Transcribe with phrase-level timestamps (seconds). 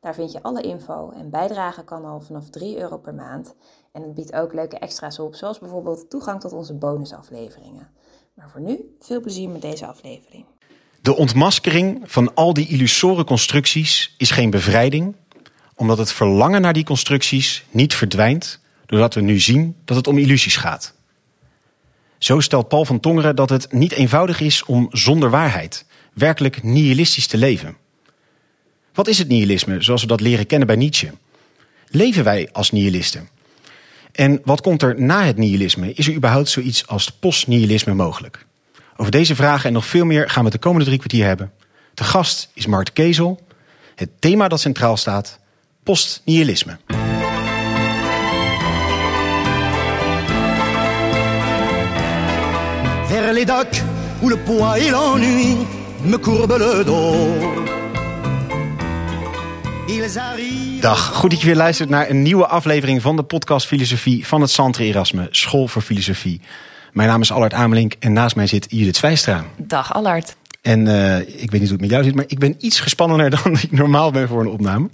[0.00, 3.54] Daar vind je alle info en bijdragen kan al vanaf 3 euro per maand.
[3.92, 7.88] En het biedt ook leuke extra's op, zoals bijvoorbeeld toegang tot onze bonusafleveringen.
[8.34, 10.44] Maar voor nu, veel plezier met deze aflevering.
[11.02, 15.16] De ontmaskering van al die illusoren constructies is geen bevrijding,
[15.74, 20.18] omdat het verlangen naar die constructies niet verdwijnt, doordat we nu zien dat het om
[20.18, 20.94] illusies gaat.
[22.18, 27.26] Zo stelt Paul van Tongeren dat het niet eenvoudig is om zonder waarheid werkelijk nihilistisch
[27.26, 27.76] te leven.
[29.00, 31.10] Wat is het nihilisme zoals we dat leren kennen bij Nietzsche?
[31.88, 33.28] Leven wij als nihilisten?
[34.12, 35.92] En wat komt er na het nihilisme?
[35.92, 38.46] Is er überhaupt zoiets als postnihilisme mogelijk?
[38.96, 41.52] Over deze vragen en nog veel meer gaan we de komende drie kwartier hebben.
[41.94, 43.40] De gast is Mart Kezel.
[43.94, 45.38] Het thema dat centraal staat:
[45.82, 46.78] postnihilisme.
[53.06, 53.82] Vers
[54.22, 55.56] où le poids et l'ennui
[56.04, 56.18] me
[56.58, 57.79] le dos.
[60.80, 64.40] Dag, goed dat je weer luistert naar een nieuwe aflevering van de podcast Filosofie van
[64.40, 66.40] het Santre Erasme, School voor Filosofie.
[66.92, 69.44] Mijn naam is Allard Amelink en naast mij zit Judith Zwijstra.
[69.56, 70.36] Dag Allard.
[70.62, 73.30] En eh, ik weet niet hoe het met jou zit, maar ik ben iets gespannener
[73.42, 74.88] dan ik normaal ben voor een opname.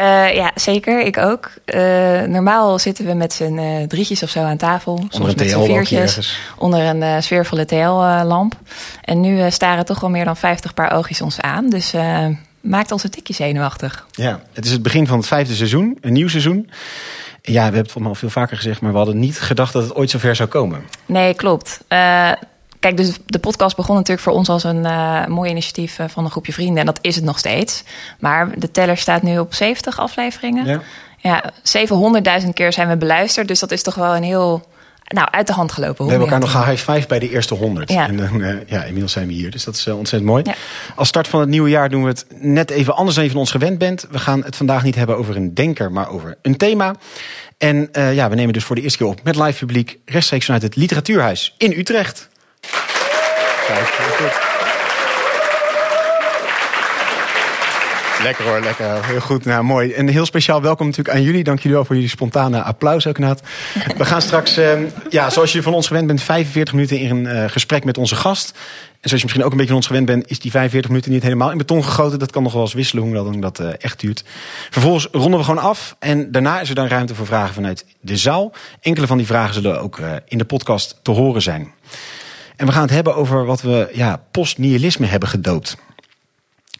[0.00, 1.00] Uh, ja, zeker.
[1.00, 1.50] Ik ook.
[1.74, 4.92] Uh, normaal zitten we met z'n drietjes of zo aan tafel.
[5.10, 6.38] Onder met een z'n viertjes.
[6.58, 8.54] Onder een sfeervolle TL-lamp.
[9.02, 11.68] en nu staren toch wel meer dan 50 paar oogjes ons aan.
[11.68, 11.94] Dus
[12.66, 14.06] maakt ons een tikje zenuwachtig.
[14.10, 15.98] Ja, het is het begin van het vijfde seizoen.
[16.00, 16.70] Een nieuw seizoen.
[17.42, 19.72] Ja, we hebben het volgens mij al veel vaker gezegd, maar we hadden niet gedacht
[19.72, 20.82] dat het ooit zover zou komen.
[21.06, 21.80] Nee, klopt.
[22.80, 26.30] Kijk, dus de podcast begon natuurlijk voor ons als een uh, mooi initiatief van een
[26.30, 26.78] groepje vrienden.
[26.78, 27.84] En dat is het nog steeds.
[28.18, 30.66] Maar de teller staat nu op 70 afleveringen.
[30.66, 30.80] Ja.
[31.18, 31.52] Ja,
[32.42, 33.48] 700.000 keer zijn we beluisterd.
[33.48, 34.66] Dus dat is toch wel een heel
[35.06, 36.04] nou, uit de hand gelopen.
[36.04, 37.90] We hebben elkaar nog high five bij de eerste 100.
[37.90, 38.08] Ja.
[38.08, 39.50] En uh, ja, inmiddels zijn we hier.
[39.50, 40.42] Dus dat is uh, ontzettend mooi.
[40.46, 40.54] Ja.
[40.94, 43.40] Als start van het nieuwe jaar doen we het net even anders dan je van
[43.40, 44.06] ons gewend bent.
[44.10, 46.94] We gaan het vandaag niet hebben over een denker, maar over een thema.
[47.58, 50.44] En uh, ja, we nemen dus voor de eerste keer op met live publiek rechtstreeks
[50.44, 52.28] vanuit het Literatuurhuis in Utrecht.
[53.66, 54.45] Kijk, goed.
[58.26, 59.06] Lekker hoor, lekker.
[59.06, 59.92] Heel goed, nou mooi.
[59.92, 61.44] En heel speciaal welkom natuurlijk aan jullie.
[61.44, 63.40] Dank jullie wel voor jullie spontane applaus ook, Naat.
[63.96, 64.72] We gaan straks, uh,
[65.10, 68.16] ja, zoals je van ons gewend bent, 45 minuten in een uh, gesprek met onze
[68.16, 68.50] gast.
[69.00, 71.12] En zoals je misschien ook een beetje van ons gewend bent, is die 45 minuten
[71.12, 72.18] niet helemaal in beton gegoten.
[72.18, 74.24] Dat kan nog wel eens wisselen hoe lang dat uh, echt duurt.
[74.70, 75.96] Vervolgens ronden we gewoon af.
[75.98, 78.52] En daarna is er dan ruimte voor vragen vanuit de zaal.
[78.80, 81.72] Enkele van die vragen zullen ook in de podcast te horen zijn.
[82.56, 85.76] En we gaan het hebben over wat we ja, postnihilisme hebben gedoopt.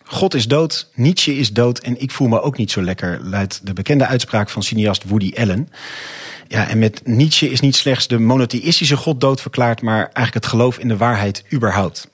[0.08, 3.66] God is dood, Nietzsche is dood en ik voel me ook niet zo lekker, luidt
[3.66, 5.68] de bekende uitspraak van cineast Woody Allen.
[6.48, 10.46] Ja, en met Nietzsche is niet slechts de monotheïstische God dood verklaard, maar eigenlijk het
[10.46, 12.08] geloof in de waarheid überhaupt.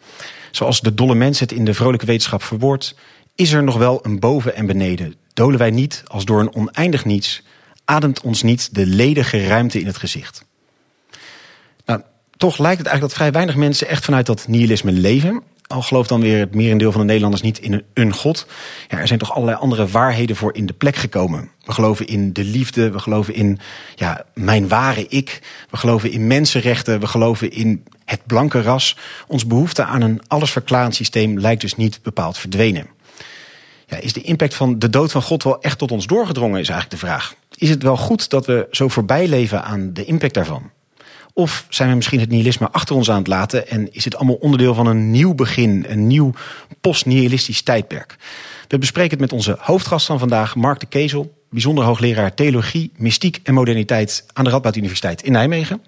[0.50, 2.94] Zoals de dolle mens het in de vrolijke wetenschap verwoordt,
[3.34, 5.14] is er nog wel een boven en beneden.
[5.34, 7.42] Dolen wij niet als door een oneindig niets,
[7.84, 10.44] ademt ons niet de ledige ruimte in het gezicht.
[11.84, 12.00] Nou,
[12.36, 15.42] toch lijkt het eigenlijk dat vrij weinig mensen echt vanuit dat nihilisme leven.
[15.66, 18.46] Al gelooft dan weer het merendeel van de Nederlanders niet in een, God.
[18.88, 21.50] Ja, er zijn toch allerlei andere waarheden voor in de plek gekomen.
[21.64, 23.58] We geloven in de liefde, we geloven in
[23.94, 25.40] ja, mijn ware ik.
[25.70, 28.96] We geloven in mensenrechten, we geloven in het blanke ras.
[29.26, 32.86] Ons behoefte aan een allesverklarend systeem lijkt dus niet bepaald verdwenen.
[33.86, 36.68] Ja, is de impact van de dood van God wel echt tot ons doorgedrongen, is
[36.68, 37.34] eigenlijk de vraag.
[37.54, 40.70] Is het wel goed dat we zo voorbij leven aan de impact daarvan?
[41.34, 44.34] Of zijn we misschien het nihilisme achter ons aan het laten en is het allemaal
[44.34, 46.32] onderdeel van een nieuw begin, een nieuw
[46.80, 48.16] post-nihilistisch tijdperk?
[48.68, 53.40] We bespreken het met onze hoofdgast van vandaag, Mark de Kezel, bijzonder hoogleraar theologie, mystiek
[53.42, 55.82] en moderniteit aan de Radboud Universiteit in Nijmegen.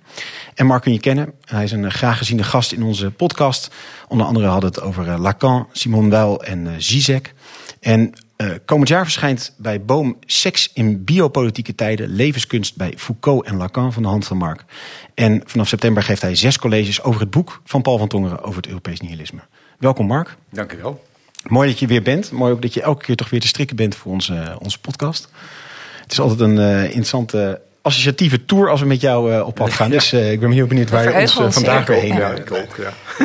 [0.54, 3.70] En Mark kun je kennen, hij is een graag geziene gast in onze podcast.
[4.08, 7.34] Onder andere hadden het over Lacan, Simone Weil en Zizek.
[7.80, 13.56] En uh, komend jaar verschijnt bij Boom Seks in biopolitieke tijden, levenskunst bij Foucault en
[13.56, 14.64] Lacan van de hand van Mark.
[15.14, 18.56] En vanaf september geeft hij zes colleges over het boek van Paul van Tongeren over
[18.56, 19.40] het Europees nihilisme.
[19.78, 20.36] Welkom Mark.
[20.50, 21.04] Dank u wel.
[21.46, 22.30] Mooi dat je weer bent.
[22.30, 25.28] Mooi ook dat je elke keer toch weer te strikken bent voor onze, onze podcast.
[26.02, 29.72] Het is altijd een uh, interessante associatieve tour als we met jou uh, op pad
[29.72, 29.88] gaan.
[29.88, 29.94] Ja.
[29.94, 32.50] Dus uh, ik ben heel benieuwd waar je ons vandaag weer heen leidt.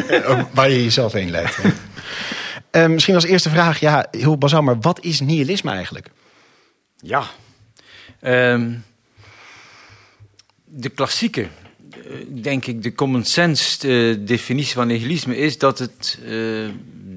[0.09, 1.57] Ja, waar je jezelf heen leidt.
[2.71, 6.09] Uh, misschien als eerste vraag, ja, heel bazaal, maar wat is nihilisme eigenlijk?
[6.97, 7.23] Ja,
[8.21, 8.83] um,
[10.65, 11.47] de klassieke,
[12.27, 16.19] denk ik, de common sense definitie van nihilisme is dat het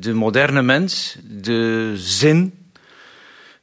[0.01, 2.55] de moderne mens de zin,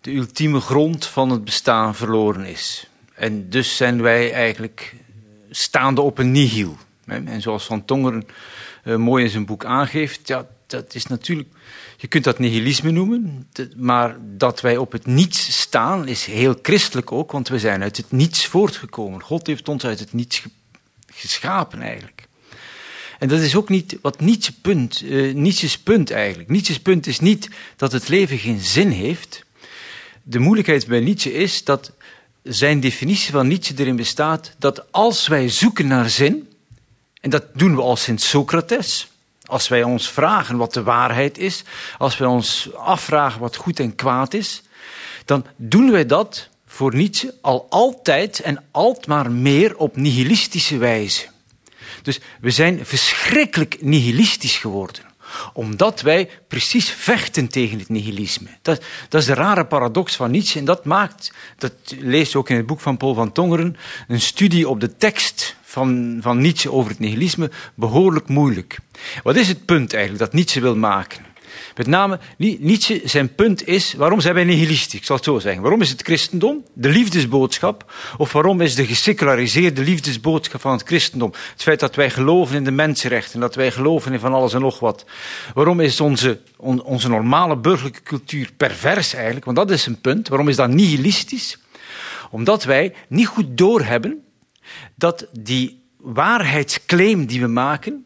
[0.02, 2.88] de ultieme grond van het bestaan verloren is.
[3.14, 4.96] En dus zijn wij eigenlijk
[5.50, 6.78] staande op een nihil.
[7.06, 8.26] En zoals Van Tongeren
[8.84, 11.50] mooi in zijn boek aangeeft, ja, dat is natuurlijk,
[12.02, 17.12] je kunt dat nihilisme noemen, maar dat wij op het niets staan is heel christelijk
[17.12, 19.22] ook, want we zijn uit het niets voortgekomen.
[19.22, 20.44] God heeft ons uit het niets
[21.12, 22.28] geschapen eigenlijk.
[23.20, 26.50] En dat is ook niet wat Nietzsche punt, uh, Nietzsche's punt eigenlijk.
[26.50, 29.46] Nietzsche's punt is niet dat het leven geen zin heeft.
[30.24, 31.92] De moeilijkheid bij Nietzsche is dat
[32.44, 36.50] zijn definitie van Nietzsche erin bestaat dat als wij zoeken naar zin,
[37.22, 39.09] en dat doen we al sinds Socrates,
[39.50, 41.64] als wij ons vragen wat de waarheid is,
[41.98, 44.62] als wij ons afvragen wat goed en kwaad is,
[45.26, 48.64] dan doen wij dat voor Nietzsche al altijd en
[49.08, 51.28] maar meer op nihilistische wijze.
[52.02, 55.08] Dus we zijn verschrikkelijk nihilistisch geworden
[55.54, 58.50] omdat wij precies vechten tegen het nihilisme.
[58.62, 60.60] Dat, dat is de rare paradox van Nietzsche.
[60.60, 64.70] En dat maakt, dat leest ook in het boek van Paul van Tongeren, een studie
[64.70, 68.78] op de tekst van, van Nietzsche over het nihilisme behoorlijk moeilijk.
[69.24, 71.28] Wat is het punt eigenlijk dat Nietzsche wil maken?
[71.76, 75.00] Met name, Nietzsche, zijn punt is, waarom zijn wij nihilistisch?
[75.00, 75.62] Ik zal het zo zeggen.
[75.62, 77.94] Waarom is het christendom de liefdesboodschap?
[78.18, 81.34] Of waarom is de geseculariseerde liefdesboodschap van het christendom?
[81.52, 84.62] Het feit dat wij geloven in de mensenrechten, dat wij geloven in van alles en
[84.62, 85.06] nog wat.
[85.54, 86.40] Waarom is onze,
[86.84, 89.46] onze normale burgerlijke cultuur pervers eigenlijk?
[89.46, 90.28] Want dat is een punt.
[90.28, 91.58] Waarom is dat nihilistisch?
[92.32, 94.24] Omdat wij niet goed doorhebben
[95.00, 98.06] dat die waarheidsclaim die we maken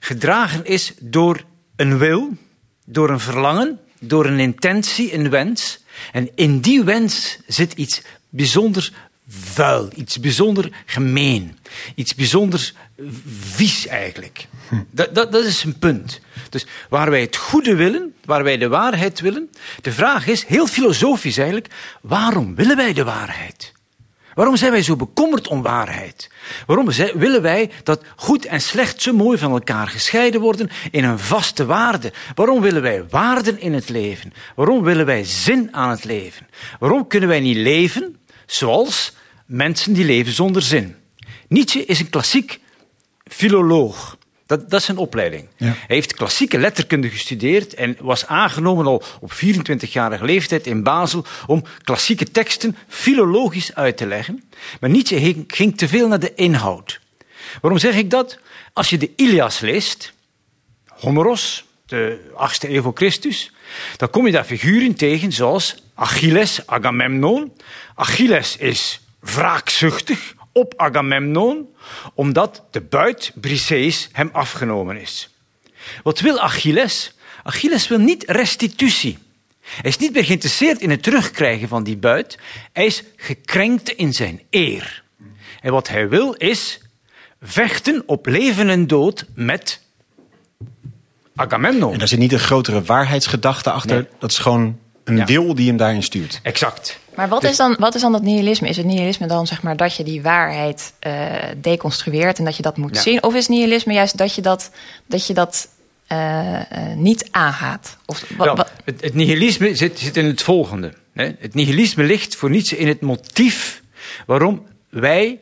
[0.00, 1.44] gedragen is door
[1.76, 2.36] een wil,
[2.84, 5.80] door een verlangen, door een intentie, een wens.
[6.12, 8.92] En in die wens zit iets bijzonder
[9.28, 11.58] vuil, iets bijzonder gemeen,
[11.94, 12.72] iets bijzonder
[13.40, 14.46] vies eigenlijk.
[14.90, 16.20] Dat, dat, dat is een punt.
[16.50, 19.50] Dus waar wij het goede willen, waar wij de waarheid willen,
[19.80, 23.72] de vraag is, heel filosofisch eigenlijk, waarom willen wij de waarheid?
[24.34, 26.30] Waarom zijn wij zo bekommerd om waarheid?
[26.66, 31.18] Waarom willen wij dat goed en slecht zo mooi van elkaar gescheiden worden in een
[31.18, 32.12] vaste waarde?
[32.34, 34.32] Waarom willen wij waarden in het leven?
[34.56, 36.48] Waarom willen wij zin aan het leven?
[36.78, 39.12] Waarom kunnen wij niet leven zoals
[39.46, 40.96] mensen die leven zonder zin?
[41.48, 42.60] Nietzsche is een klassiek
[43.24, 44.16] filoloog.
[44.46, 45.48] Dat, dat is zijn opleiding.
[45.56, 51.64] Hij heeft klassieke letterkunde gestudeerd en was aangenomen al op 24-jarige leeftijd in Basel om
[51.82, 54.42] klassieke teksten filologisch uit te leggen.
[54.80, 57.00] Maar Nietzsche ging te veel naar de inhoud.
[57.60, 58.38] Waarom zeg ik dat?
[58.72, 60.12] Als je de Ilias leest,
[60.86, 63.52] Homeros, de 8e eeuw voor Christus,
[63.96, 67.52] dan kom je daar figuren tegen zoals Achilles, Agamemnon.
[67.94, 71.68] Achilles is wraakzuchtig, op Agamemnon,
[72.14, 75.30] omdat de buit Briseis hem afgenomen is.
[76.02, 77.14] Wat wil Achilles?
[77.42, 79.18] Achilles wil niet restitutie.
[79.62, 82.38] Hij is niet meer geïnteresseerd in het terugkrijgen van die buit.
[82.72, 85.02] Hij is gekrenkt in zijn eer.
[85.60, 86.80] En wat hij wil is
[87.42, 89.80] vechten op leven en dood met
[91.34, 91.92] Agamemnon.
[91.92, 94.08] En daar zit niet een grotere waarheidsgedachte achter.
[94.18, 96.40] Dat is gewoon een wil die hem daarin stuurt.
[96.42, 96.98] Exact.
[97.14, 98.68] Maar wat, dus- is dan, wat is dan dat nihilisme?
[98.68, 101.12] Is het nihilisme dan zeg maar dat je die waarheid uh,
[101.56, 103.22] deconstrueert en dat je dat moet zien?
[103.22, 104.70] Of is nihilisme juist dat je dat,
[105.06, 105.68] dat, je dat
[106.12, 106.62] uh, uh,
[106.96, 107.96] niet aangaat?
[108.06, 110.92] Of, wat, het, nihilisme zit, zit in het volgende.
[111.12, 111.30] Hè?
[111.38, 113.82] Het nihilisme ligt voor niets in het motief
[114.26, 115.38] waarom wij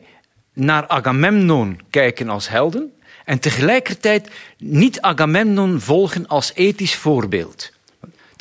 [0.53, 2.93] naar Agamemnon kijken als helden
[3.25, 7.71] en tegelijkertijd niet Agamemnon volgen als ethisch voorbeeld.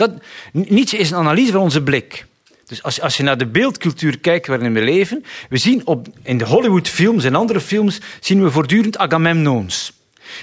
[0.00, 0.12] Dat,
[0.52, 2.26] Nietzsche is een analyse van onze blik.
[2.66, 6.38] Dus als, als je naar de beeldcultuur kijkt waarin we leven, we zien op, in
[6.38, 9.92] de Hollywoodfilms en andere films zien we voortdurend Agamemnons.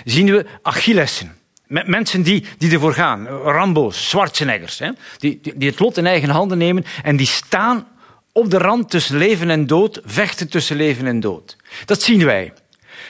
[0.05, 1.35] Zien we Achillessen.
[1.67, 3.27] Mensen die, die ervoor gaan.
[3.27, 4.79] Rambo's, Schwarzeneggers.
[4.79, 4.89] Hè?
[5.17, 7.87] Die, die het lot in eigen handen nemen en die staan
[8.31, 11.55] op de rand tussen leven en dood, vechten tussen leven en dood.
[11.85, 12.53] Dat zien wij.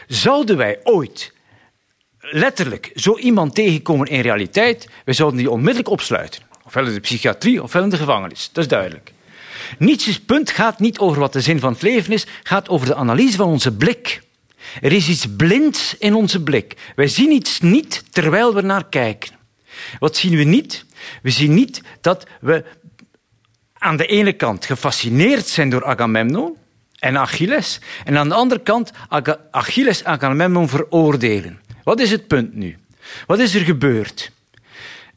[0.08, 1.34] Zouden wij ooit
[2.30, 6.42] letterlijk zo iemand tegenkomen in realiteit, we zouden die onmiddellijk opsluiten.
[6.66, 8.50] Ofwel in de psychiatrie, ofwel in de gevangenis.
[8.54, 9.12] Dat is duidelijk.
[9.80, 12.96] Nietzsche's punt gaat niet over wat de zin van het leven is, gaat over de
[12.96, 14.22] analyse van onze blik.
[14.82, 16.78] Er is iets blinds in onze blik.
[16.96, 19.32] Wij zien iets niet terwijl we naar kijken.
[20.00, 20.86] Wat zien we niet?
[21.22, 22.64] We zien niet dat we
[23.74, 26.58] aan de ene kant gefascineerd zijn door Agamemnon
[27.00, 28.92] en Achilles, en aan de andere kant
[29.52, 31.62] Achilles en Agamemnon veroordelen.
[31.88, 32.78] Wat is het punt nu?
[33.28, 34.32] Wat is er gebeurd?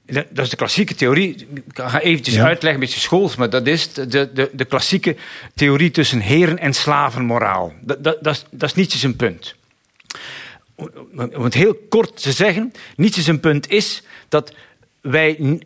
[0.04, 1.46] Dat is de klassieke theorie.
[1.54, 2.44] Ik ga eventjes Ja.
[2.44, 5.16] uitleggen, een beetje schools, maar dat is de, de, de klassieke
[5.54, 7.72] theorie tussen heren- en slavenmoraal.
[7.80, 9.54] Dat, dat, dat, is, dat is Nietzsche zijn punt.
[11.34, 14.54] Om het heel kort te zeggen, Nietzsche zijn punt is dat
[15.00, 15.58] wij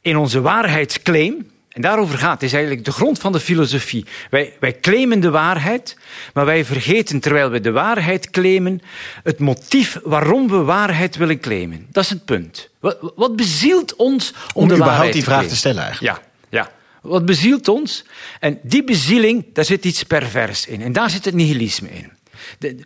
[0.00, 4.04] in onze waarheidsclaim, en daarover gaat, het is eigenlijk de grond van de filosofie.
[4.30, 5.96] Wij, wij claimen de waarheid,
[6.34, 8.80] maar wij vergeten terwijl we de waarheid claimen
[9.22, 11.86] het motief waarom we waarheid willen claimen.
[11.90, 12.68] Dat is het punt.
[12.80, 15.50] Wat, wat bezielt ons om, Om de überhaupt die te vraag claimen?
[15.50, 16.16] te stellen eigenlijk.
[16.16, 16.70] Ja, ja.
[17.02, 18.04] Wat bezielt ons?
[18.40, 20.82] En die bezieling, daar zit iets pervers in.
[20.82, 22.12] En daar zit het nihilisme in.
[22.58, 22.76] De-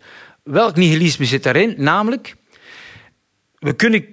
[0.43, 1.73] welk nihilisme zit daarin?
[1.77, 2.35] Namelijk,
[3.59, 4.05] we kunnen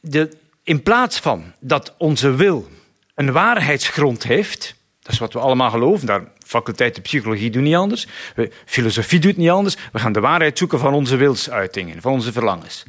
[0.00, 0.28] de,
[0.62, 2.68] in plaats van dat onze wil
[3.16, 7.74] een waarheidsgrond heeft, dat is wat we allemaal geloven, daar faculteit de psychologie doet niet
[7.74, 8.06] anders,
[8.64, 12.82] filosofie doet niet anders, we gaan de waarheid zoeken van onze wilsuitingen, van onze verlangens.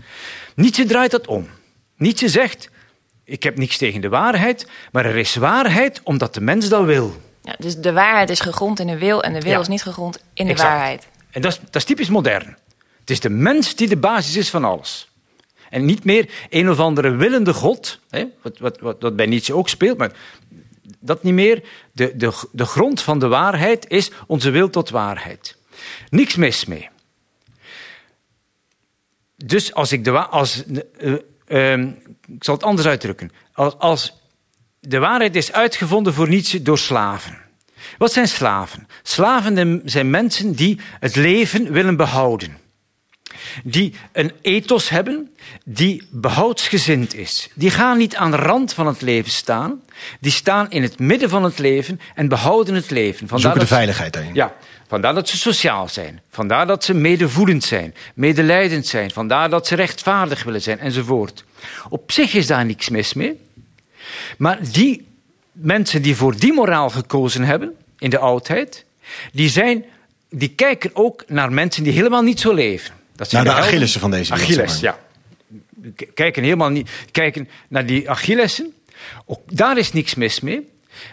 [0.56, 1.48] Nietzsche draait dat om.
[1.98, 2.70] Nietzsche zegt,
[3.24, 7.22] ik heb niks tegen de waarheid, maar er is waarheid omdat de mens dat wil.
[7.42, 9.60] Ja, dus de waarheid is gegrond in de wil en de wil Ja.
[9.60, 10.70] is niet gegrond in de Exact.
[10.72, 11.08] waarheid.
[11.32, 12.58] En dat is, dat is typisch modern.
[13.00, 15.10] Het is de mens die de basis is van alles.
[15.70, 19.54] En niet meer een of andere willende God, hè, wat, wat, wat, wat bij Nietzsche
[19.56, 20.12] ook speelt, maar
[21.00, 21.64] dat niet meer.
[21.92, 25.58] De, de, de grond van de waarheid is onze wil tot waarheid.
[26.10, 26.90] Niks mis mee.
[29.36, 30.64] Dus als ik de als,
[30.98, 31.14] eh,
[31.48, 31.92] ehm,
[32.28, 33.32] ik zal het anders uitdrukken.
[33.54, 34.22] Als, als
[34.80, 37.38] de waarheid is uitgevonden voor Nietzsche door slaven.
[37.98, 38.88] Wat zijn slaven?
[39.04, 42.58] Slaven zijn mensen die het leven willen behouden.
[43.64, 45.32] Die een ethos hebben
[45.66, 47.50] die behoudsgezind is.
[47.54, 49.82] Die gaan niet aan de rand van het leven staan.
[50.20, 53.28] Die staan in het midden van het leven en behouden het leven.
[53.28, 54.34] Vandaar Zoeken de veiligheid daarin.
[54.34, 54.56] ja,
[54.88, 56.22] vandaar dat ze sociaal zijn.
[56.30, 59.12] Vandaar dat ze medevoelend zijn, medelijdend zijn.
[59.12, 61.44] Vandaar dat ze rechtvaardig willen zijn, enzovoort.
[61.90, 63.40] Op zich is daar niks mis mee.
[64.38, 65.08] Maar die
[65.52, 68.86] mensen die voor die moraal gekozen hebben, in de oudheid,
[69.32, 69.86] die, zijn,
[70.30, 72.94] die kijken ook naar mensen die helemaal niet zo leven.
[73.18, 73.52] Dat zijn de.
[73.52, 75.00] Achillessen van deze wereld, Achilles, ja.
[76.14, 78.74] Kijken helemaal niet, kijken naar die Achillessen.
[79.26, 80.68] Ook daar is niks mis mee.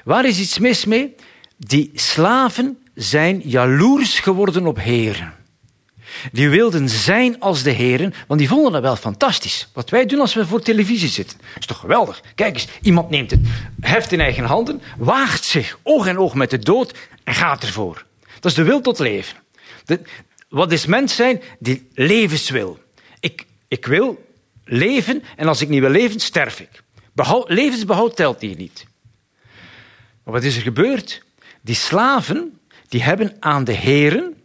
[0.05, 1.15] Waar is iets mis mee?
[1.57, 5.35] Die slaven zijn jaloers geworden op heren.
[6.33, 9.69] Die wilden zijn als de heren, want die vonden dat wel fantastisch.
[9.73, 11.39] Wat wij doen als we voor televisie zitten.
[11.59, 12.23] is toch geweldig?
[12.35, 13.41] Kijk eens, iemand neemt het
[13.81, 16.95] heft in eigen handen, waagt zich oog en oog met de dood
[17.25, 18.05] en gaat ervoor.
[18.41, 19.37] Dat is de wil tot leven.
[19.85, 20.01] De-
[20.55, 21.43] wat is mens zijn?
[21.59, 22.79] Die levenswil.
[23.21, 24.25] Ik, ik wil
[24.65, 26.83] leven en als ik niet wil leven, sterf ik.
[27.13, 28.87] Behoud, levensbehoud telt hier niet.
[30.23, 31.23] Maar wat is er gebeurd?
[31.61, 32.59] Die slaven
[32.89, 34.43] die hebben aan de heren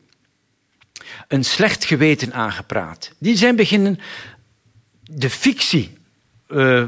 [1.28, 3.12] een slecht geweten aangepraat.
[3.18, 4.00] Die zijn beginnen
[5.02, 5.98] de fictie
[6.48, 6.84] eh,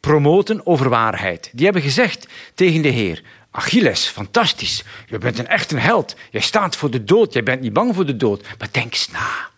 [0.00, 1.50] promoten over waarheid.
[1.52, 4.84] Die hebben gezegd tegen de Heer: Achilles, fantastisch.
[5.06, 6.14] Je bent een echt een held.
[6.30, 7.32] Jij staat voor de dood.
[7.32, 8.42] Jij bent niet bang voor de dood.
[8.58, 9.48] Maar denk eens na.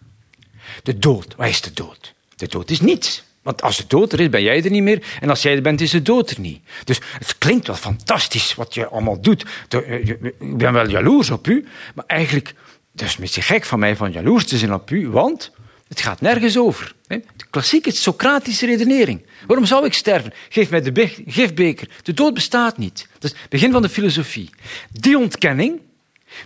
[0.83, 2.15] De dood, wat is de dood?
[2.37, 3.23] De dood is niets.
[3.43, 5.03] Want als de dood er is, ben jij er niet meer.
[5.21, 6.63] En als jij er bent, is de dood er niet.
[6.85, 9.45] Dus het klinkt wel fantastisch wat je allemaal doet.
[9.69, 11.67] Eh, Ik ben wel jaloers op u.
[11.95, 12.55] Maar eigenlijk,
[12.93, 15.09] dat is een beetje gek van mij van jaloers te zijn op u.
[15.09, 15.51] Want
[15.91, 16.95] het gaat nergens over.
[17.07, 17.17] hè.
[17.37, 19.23] De klassieke Socratische redenering.
[19.47, 20.33] Waarom zou ik sterven?
[20.49, 21.89] Geef mij de be- gifbeker.
[22.03, 23.09] De dood bestaat niet.
[23.19, 24.51] Dat is het begin van de filosofie.
[24.93, 25.81] Die ontkenning,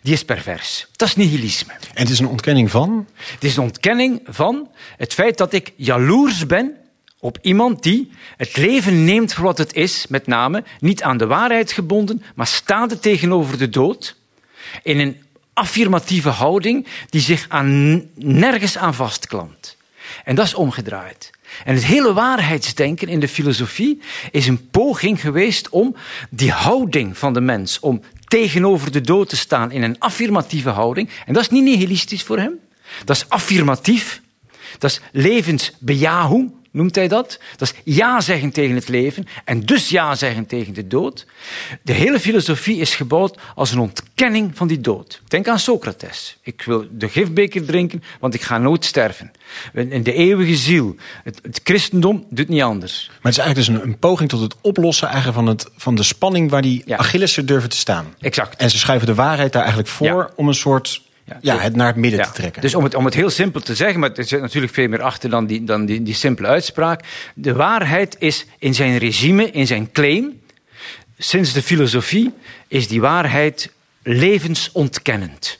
[0.02, 0.86] die is pervers.
[0.96, 1.72] Dat is nihilisme.
[1.72, 3.08] En het is een ontkenning van.
[3.14, 6.72] Het is een ontkenning van het feit dat ik jaloers ben
[7.18, 11.26] op iemand die het leven neemt voor wat het is, met name niet aan de
[11.26, 14.16] waarheid gebonden, maar staande tegenover de dood,
[14.82, 15.22] in een
[15.54, 19.76] affirmatieve houding die zich aan, nergens aan vastklampt.
[20.24, 21.30] En dat is omgedraaid.
[21.64, 25.96] En het hele waarheidsdenken in de filosofie is een poging geweest om
[26.30, 31.10] die houding van de mens, om tegenover de dood te staan in een affirmatieve houding.
[31.26, 32.58] En dat is niet nihilistisch voor hem.
[33.04, 34.20] Dat is affirmatief.
[34.78, 37.38] Dat is levensbejahu, noemt hij dat.
[37.56, 41.26] Dat is ja zeggen tegen het leven en dus ja zeggen tegen de dood.
[41.82, 45.22] De hele filosofie is gebouwd als een ontkenning van die dood.
[45.28, 46.36] Denk aan Socrates.
[46.42, 49.30] Ik wil de gifbeker drinken, want ik ga nooit sterven.
[49.72, 50.96] In de eeuwige ziel.
[51.24, 53.06] Het, het christendom doet niet anders.
[53.06, 55.94] Maar het is eigenlijk dus een, een poging tot het oplossen eigenlijk van, het, van
[55.94, 56.96] de spanning waar die Ja.
[56.96, 58.14] Achillessen durven te staan.
[58.20, 58.56] Exact.
[58.56, 60.30] En ze schuiven de waarheid daar eigenlijk voor Ja.
[60.36, 61.38] om een soort Ja.
[61.40, 62.62] ja, het naar het midden Ja, te trekken.
[62.62, 65.02] Dus om het, om het heel simpel te zeggen, maar er zit natuurlijk veel meer
[65.02, 67.04] achter dan, die, dan die, die simpele uitspraak.
[67.34, 70.40] De waarheid is in zijn regime, in zijn claim,
[71.18, 72.32] sinds de filosofie,
[72.68, 75.58] is die waarheid levensontkennend.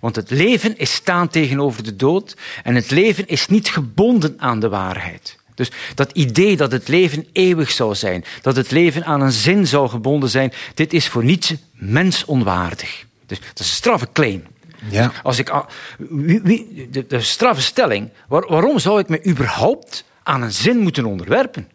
[0.00, 4.60] Want het leven is staan tegenover de dood en het leven is niet gebonden aan
[4.60, 5.36] de waarheid.
[5.54, 9.66] Dus dat idee dat het leven eeuwig zou zijn, dat het leven aan een zin
[9.66, 13.04] zou gebonden zijn, dit is voor Nietzsche mensonwaardig.
[13.26, 14.42] Dus dat is een straffe claim.
[14.90, 15.12] Ja.
[15.22, 15.52] Als ik,
[15.98, 20.78] wie, wie, de, de straffe stelling, waar- waarom zou ik me überhaupt aan een zin
[20.78, 21.68] moeten onderwerpen?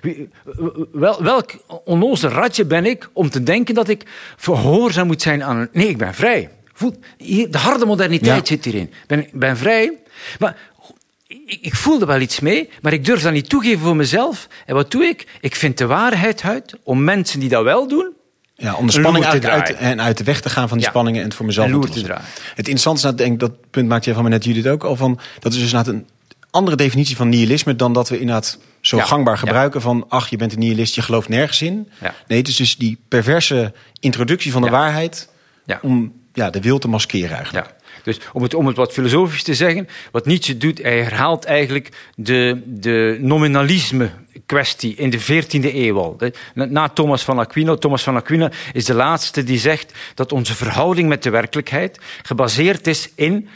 [0.00, 0.28] Wie-
[0.92, 1.52] Wel, welk
[1.84, 4.02] onnozel ratje ben ik om te denken dat ik
[4.36, 5.68] verhoorzaam moet zijn aan een...
[5.72, 6.50] Nee, ik ben vrij.
[6.72, 6.94] Voel,
[7.50, 8.54] de harde moderniteit Ja.
[8.54, 8.92] zit hierin.
[9.06, 9.98] Ik ben, vrij,
[10.38, 10.56] maar
[11.26, 14.48] ik, ik voel er wel iets mee, maar ik durf dat niet toegeven voor mezelf.
[14.66, 15.26] En wat doe ik?
[15.40, 18.12] Ik vind de waarheid uit om mensen die dat wel doen...
[18.56, 20.92] Ja, om de spanning uit, en uit de weg te gaan van die Ja.
[20.92, 22.24] spanningen en het voor mezelf loer te te draaien.
[22.48, 24.84] Het interessante is, nou, denk ik, dat punt maakt je van me net Judith ook
[24.84, 25.18] al van.
[25.38, 26.06] Dat is dus inderdaad een
[26.50, 29.04] andere definitie van nihilisme dan dat we inderdaad zo Ja.
[29.04, 29.38] gangbaar Ja.
[29.40, 31.88] gebruiken van ach, je bent een nihilist, je gelooft nergens in.
[32.26, 35.28] Nee, het is dus die perverse introductie van de waarheid
[35.82, 37.74] om ja, de wil te maskeren eigenlijk.
[38.02, 41.88] Dus om het, om het wat filosofisch te zeggen, wat Nietzsche doet, hij herhaalt eigenlijk
[42.14, 46.16] de, de nominalisme-kwestie in de 14e eeuw al.
[46.54, 47.76] Na Thomas van Aquino.
[47.76, 52.86] Thomas van Aquino is de laatste die zegt dat onze verhouding met de werkelijkheid gebaseerd
[52.86, 53.48] is in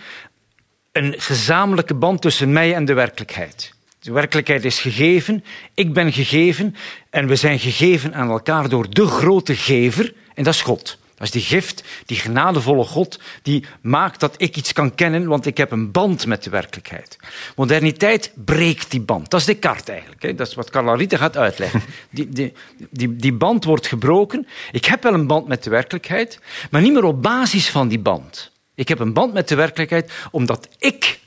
[0.93, 3.75] een gezamenlijke band tussen mij en de werkelijkheid.
[4.01, 6.75] De werkelijkheid is gegeven, ik ben gegeven
[7.11, 10.99] en we zijn gegeven aan elkaar door de grote gever en dat is God.
[11.17, 15.47] Dat is die gift, die genadevolle God, die maakt dat ik iets kan kennen, want
[15.47, 17.17] ik heb een band met de werkelijkheid.
[17.57, 19.31] Moderniteit breekt die band.
[19.31, 20.23] Dat is Descartes eigenlijk.
[20.23, 20.35] Hè.
[20.35, 21.83] Dat is wat Carla Rita gaat uitleggen.
[22.11, 22.53] Die, die,
[22.91, 24.47] die, die band wordt gebroken.
[24.73, 27.99] Ik heb wel een band met de werkelijkheid, maar niet meer op basis van die
[27.99, 28.53] band.
[28.75, 31.19] Ik heb een band met de werkelijkheid omdat ik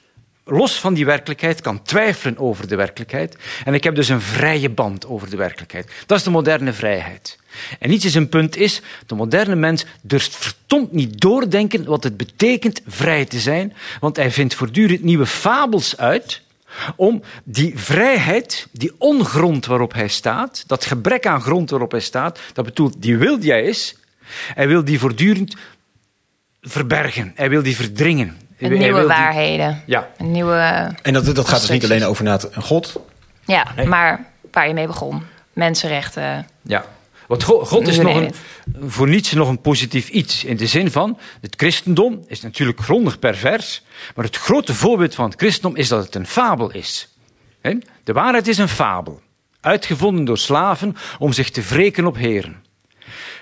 [0.52, 3.38] los van die werkelijkheid kan twijfelen over de werkelijkheid.
[3.66, 5.92] En ik heb dus een vrije band over de werkelijkheid.
[6.06, 7.38] Dat is de moderne vrijheid.
[7.80, 12.18] En iets is een punt is, de moderne mens durft verdomd niet doordenken wat het
[12.18, 16.42] betekent vrij te zijn, want hij vindt voortdurend nieuwe fabels uit
[16.96, 22.40] om die vrijheid, die ongrond waarop hij staat, dat gebrek aan grond waarop hij staat,
[22.54, 23.96] dat bedoelt die wil die hij is,
[24.54, 25.56] hij wil die voortdurend
[26.62, 28.49] verbergen, hij wil die verdringen.
[28.60, 29.84] Met Hij nieuwe waarheden.
[29.86, 30.10] Ja.
[30.18, 33.00] Een nieuwe, En dat, dat gaat dus niet alleen over inderdaad een God.
[33.46, 35.24] ja, maar waar je mee begon.
[35.54, 36.48] Mensenrechten.
[36.62, 36.86] Ja.
[37.28, 38.34] Want Go- God is nog een,
[38.88, 40.44] voor Nietzsche nog een positief iets.
[40.44, 43.82] In de zin van, het christendom is natuurlijk grondig pervers.
[44.16, 47.08] Maar het grote voorbeeld van het christendom is dat het een fabel is.
[47.62, 47.74] Hè?
[48.04, 49.22] De waarheid is een fabel.
[49.62, 52.64] Uitgevonden door slaven om zich te wreken op heren.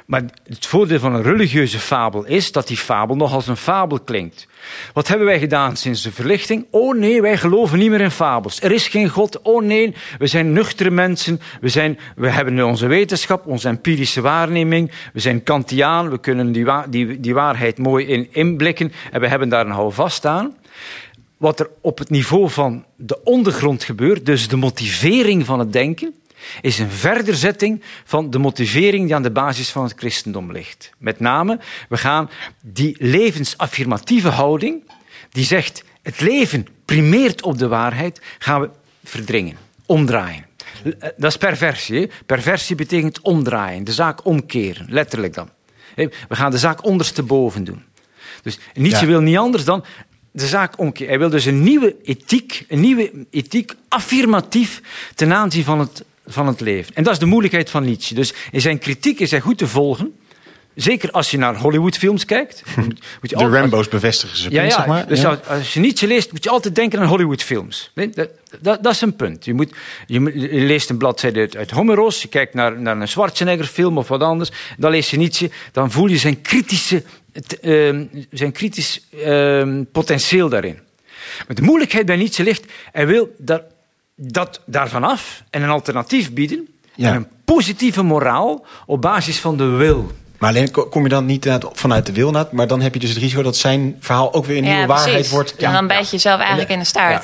[0.08, 4.00] Maar het voordeel van een religieuze fabel is dat die fabel nog als een fabel
[4.00, 4.48] klinkt.
[4.94, 6.66] Wat hebben wij gedaan sinds de verlichting?
[6.72, 8.62] Oh nee, wij geloven niet meer in fabels.
[8.62, 9.42] Er is geen God.
[9.42, 11.40] Oh nee, we zijn nuchtere mensen.
[11.62, 14.92] We, zijn, we hebben onze wetenschap, onze empirische waarneming.
[15.14, 16.10] We zijn Kantiaan.
[16.10, 18.92] We kunnen die, die, die waarheid mooi in, inblikken.
[19.12, 20.56] En we hebben daar een houvast aan.
[21.38, 26.16] Wat er op het niveau van de ondergrond gebeurt, dus de motivering van het denken,
[26.62, 30.90] is een verderzetting van de motivering die aan de basis van het christendom ligt.
[30.98, 32.30] Met name, we gaan
[32.64, 34.92] die levensaffirmatieve houding,
[35.32, 38.70] die zegt het leven primeert op de waarheid, gaan we
[39.04, 40.46] verdringen, omdraaien.
[40.84, 42.00] Eh, Dat is perversie.
[42.00, 42.08] hè.
[42.26, 45.50] Perversie betekent omdraaien, de zaak omkeren, letterlijk dan.
[45.96, 47.84] We gaan de zaak ondersteboven doen.
[48.42, 49.12] Dus Nietzsche Ja.
[49.12, 49.84] wil niet anders dan
[50.32, 51.10] de zaak omkeren.
[51.10, 54.82] Hij wil dus een nieuwe ethiek, een nieuwe ethiek affirmatief
[55.16, 56.96] ten aanzien van het, van het leven.
[56.96, 58.14] En dat is de moeilijkheid van Nietzsche.
[58.16, 60.16] Dus in zijn kritiek is hij goed te volgen.
[60.76, 62.64] Zeker als je naar Hollywoodfilms kijkt.
[62.76, 64.52] Moet- moet je De altijd- Rambo's bevestigen ze.
[64.52, 64.70] ja, ja.
[64.70, 65.08] zeg maar.
[65.08, 65.40] Dus Ja.
[65.48, 67.92] als- je Nietzsche leest, moet je altijd denken aan Hollywoodfilms.
[67.96, 68.30] Nee, dat,
[68.62, 69.46] dat, dat is een punt.
[69.46, 69.70] Je, moet,
[70.08, 74.08] je, je leest een bladzijde uit, uit Homeros, je kijkt naar, naar een Schwarzenegger-film of
[74.08, 77.04] wat anders, dan lees je Nietzsche, dan voel je zijn, kritische,
[77.62, 80.80] ehm, zijn kritisch ehm, potentieel daarin.
[81.48, 83.64] Maar de moeilijkheid bij Nietzsche ligt, hij wil dat,
[84.20, 87.10] dat daarvan af en een alternatief bieden, Ja.
[87.10, 90.12] en een positieve moraal op basis van de wil.
[90.38, 93.00] Maar alleen ko- kom je dan niet vanuit de wil, Naat, maar dan heb je
[93.00, 95.56] dus het risico dat zijn verhaal ook weer een nieuwe waarheid wordt.
[95.56, 97.24] En dan bijt je jezelf eigenlijk in de staart.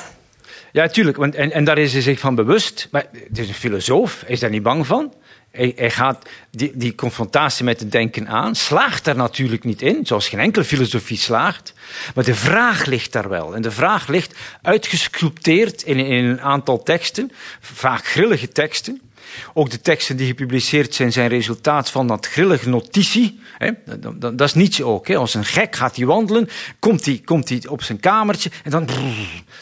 [0.72, 1.16] Ja, tuurlijk.
[1.16, 2.88] Want, en, en daar is hij zich van bewust.
[2.90, 5.12] Maar het is een filosoof, hij is daar niet bang van.
[5.56, 10.28] Hij, gaat die, die confrontatie met het denken aan, slaagt daar natuurlijk niet in, zoals
[10.28, 11.72] geen enkele filosofie slaagt.
[12.14, 13.54] Maar de vraag ligt daar wel.
[13.54, 19.00] En de vraag ligt uitgesculpteerd in, in een aantal teksten, vaak grillige teksten.
[19.54, 23.40] Ook de teksten die gepubliceerd zijn, zijn resultaat van dat grillige notitie.
[23.58, 23.70] Hè?
[23.84, 25.08] Dat, dat, dat, is Nietzsche ook.
[25.08, 25.16] Hè?
[25.16, 28.88] Als een gek gaat hij wandelen, komt hij, komt hij op zijn kamertje en dan,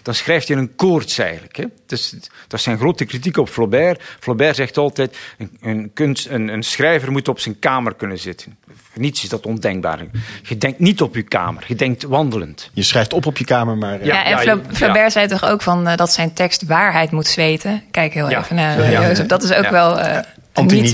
[0.03, 1.57] dan schrijft hij een koorts eigenlijk.
[1.57, 1.65] Hè?
[1.87, 2.11] Dus,
[2.49, 4.03] dat is zijn grote kritiek op Flaubert.
[4.21, 8.57] Flaubert zegt altijd, een, een, kunst, een, een schrijver moet op zijn kamer kunnen zitten.
[8.67, 9.99] Voor niets is dat ondenkbaar.
[10.43, 12.71] Je denkt niet op je kamer, je denkt wandelend.
[12.73, 14.01] Je schrijft op op je kamer, maar...
[14.01, 14.07] Uh...
[14.07, 17.83] Ja, en ja, Flaubert zei toch ook van uh, dat zijn tekst waarheid moet zweten.
[17.91, 19.27] Kijk heel even naar uh, Jozef.
[19.27, 19.99] Dat is ook wel...
[19.99, 20.19] Uh,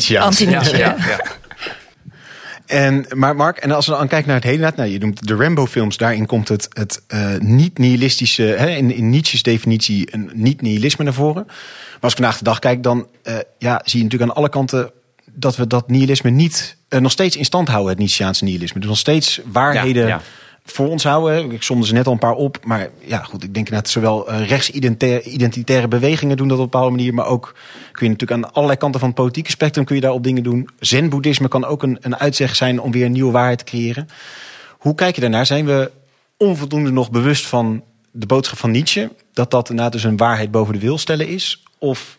[0.07, 0.25] ja,
[2.67, 5.35] En, maar Mark, en als we dan kijken naar het hele, nou, je noemt de
[5.35, 11.45] Rambo-films, daarin komt het, het uh, niet-nihilistische, in, in Nietzsche's definitie, een niet-nihilisme naar voren.
[11.47, 14.49] Maar als ik vandaag de dag kijk, dan uh, ja, zie je natuurlijk aan alle
[14.49, 14.91] kanten
[15.33, 18.81] dat we dat nihilisme niet uh, nog steeds in stand houden, het Nietzscheaanse nihilisme.
[18.81, 20.21] Dus nog steeds waarheden ja, ja.
[20.73, 21.51] Voor ons houden.
[21.51, 24.31] Ik somde ze net al een paar op, maar ja, goed, ik denk net zowel
[24.33, 27.55] uh, rechtsidentitaire bewegingen doen dat op een bepaalde manier, maar ook
[27.93, 30.69] kun je natuurlijk aan allerlei kanten van het politieke spectrum kun je daarop dingen doen.
[30.81, 34.09] Zen-boeddhisme kan ook een, een uitzeg zijn om weer een nieuwe waarheid te creëren.
[34.79, 35.47] Hoe kijk je daarnaar?
[35.47, 35.91] Zijn we
[36.37, 40.73] onvoldoende nog bewust van de boodschap van Nietzsche, dat dat inderdaad dus een waarheid boven
[40.73, 41.63] de wil stellen is?
[41.79, 42.17] Of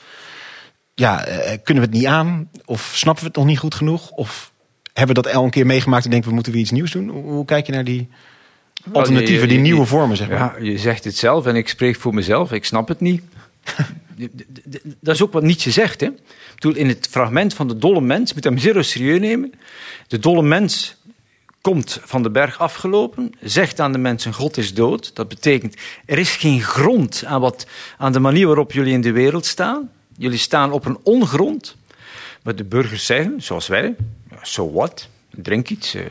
[0.94, 2.50] ja, uh, kunnen we het niet aan?
[2.66, 4.10] Of snappen we het nog niet goed genoeg?
[4.10, 4.52] Of
[4.94, 7.10] hebben we dat al een keer meegemaakt en denken we moeten weer iets nieuws doen?
[7.10, 8.10] Hoe kijk je naar die
[8.92, 10.38] alternatieven, die nieuwe vormen, zeg maar?
[10.38, 12.52] Ja, je zegt het zelf en ik spreek voor mezelf.
[12.52, 13.24] Ik snap het niet.
[15.00, 16.02] dat is ook wat Nietzsche zegt.
[16.02, 16.10] Hè?
[16.74, 19.54] In het fragment van de dolle mens, moet hem zeer serieus nemen.
[20.08, 20.98] De dolle mens
[21.62, 25.16] komt van de berg afgelopen, zegt aan de mensen: God is dood.
[25.16, 29.12] Dat betekent er is geen grond aan, wat, aan de manier waarop jullie in de
[29.12, 29.92] wereld staan.
[30.18, 31.78] Jullie staan op een ongrond.
[32.44, 33.96] Maar de burgers zeggen, zoals wij,
[34.42, 35.10] so what?
[35.32, 36.02] Drink iets, uh,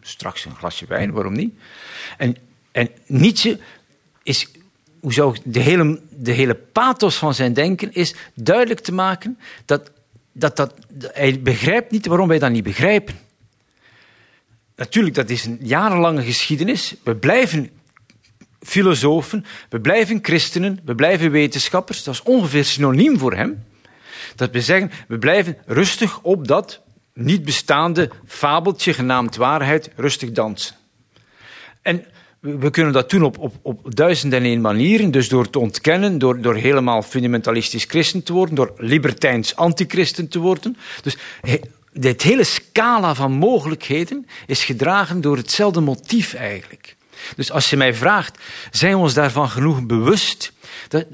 [0.00, 1.54] straks een glasje wijn, waarom niet?
[2.16, 2.36] En,
[2.72, 3.58] en Nietzsche
[4.22, 4.48] is,
[5.00, 9.38] hoe zou ik, de hele, de hele pathos van zijn denken is duidelijk te maken
[9.64, 9.90] dat,
[10.32, 10.74] dat, dat
[11.12, 13.18] hij begrijpt niet waarom wij dat niet begrijpen.
[14.76, 16.94] Natuurlijk, dat is een jarenlange geschiedenis.
[17.02, 17.70] We blijven
[18.60, 22.02] filosofen, we blijven christenen, we blijven wetenschappers.
[22.02, 23.64] Dat is ongeveer synoniem voor hem.
[24.34, 26.80] Dat we zeggen, we blijven rustig op dat
[27.18, 30.76] niet bestaande fabeltje genaamd waarheid rustig dansen.
[31.82, 32.04] En
[32.40, 35.10] we kunnen dat doen op, op, op duizend en één manieren.
[35.10, 40.38] Dus door te ontkennen, door, door helemaal fundamentalistisch christen te worden, door libertijns antichristen te
[40.38, 40.76] worden.
[41.02, 41.16] Dus
[41.92, 46.96] dit hele scala van mogelijkheden is gedragen door hetzelfde motief eigenlijk.
[47.36, 48.38] Dus als je mij vraagt,
[48.70, 50.52] zijn we ons daarvan genoeg bewust?
[50.88, 51.06] Dat,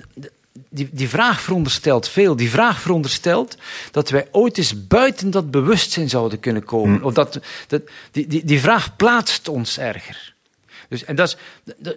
[0.75, 2.37] die, die vraag veronderstelt veel.
[2.37, 3.57] Die vraag veronderstelt
[3.91, 7.03] dat wij ooit eens buiten dat bewustzijn zouden kunnen komen.
[7.03, 10.35] Of dat, dat, die, die, die vraag plaatst ons erger.
[10.89, 11.97] Dus, en dat is, dat,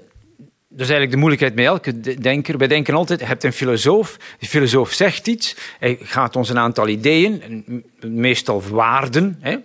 [0.67, 2.57] dat is eigenlijk de moeilijkheid met elke denker.
[2.57, 6.59] Wij denken altijd, je hebt een filosoof, die filosoof zegt iets, hij gaat ons een
[6.59, 7.63] aantal ideeën,
[7.99, 9.57] meestal waarden, hè,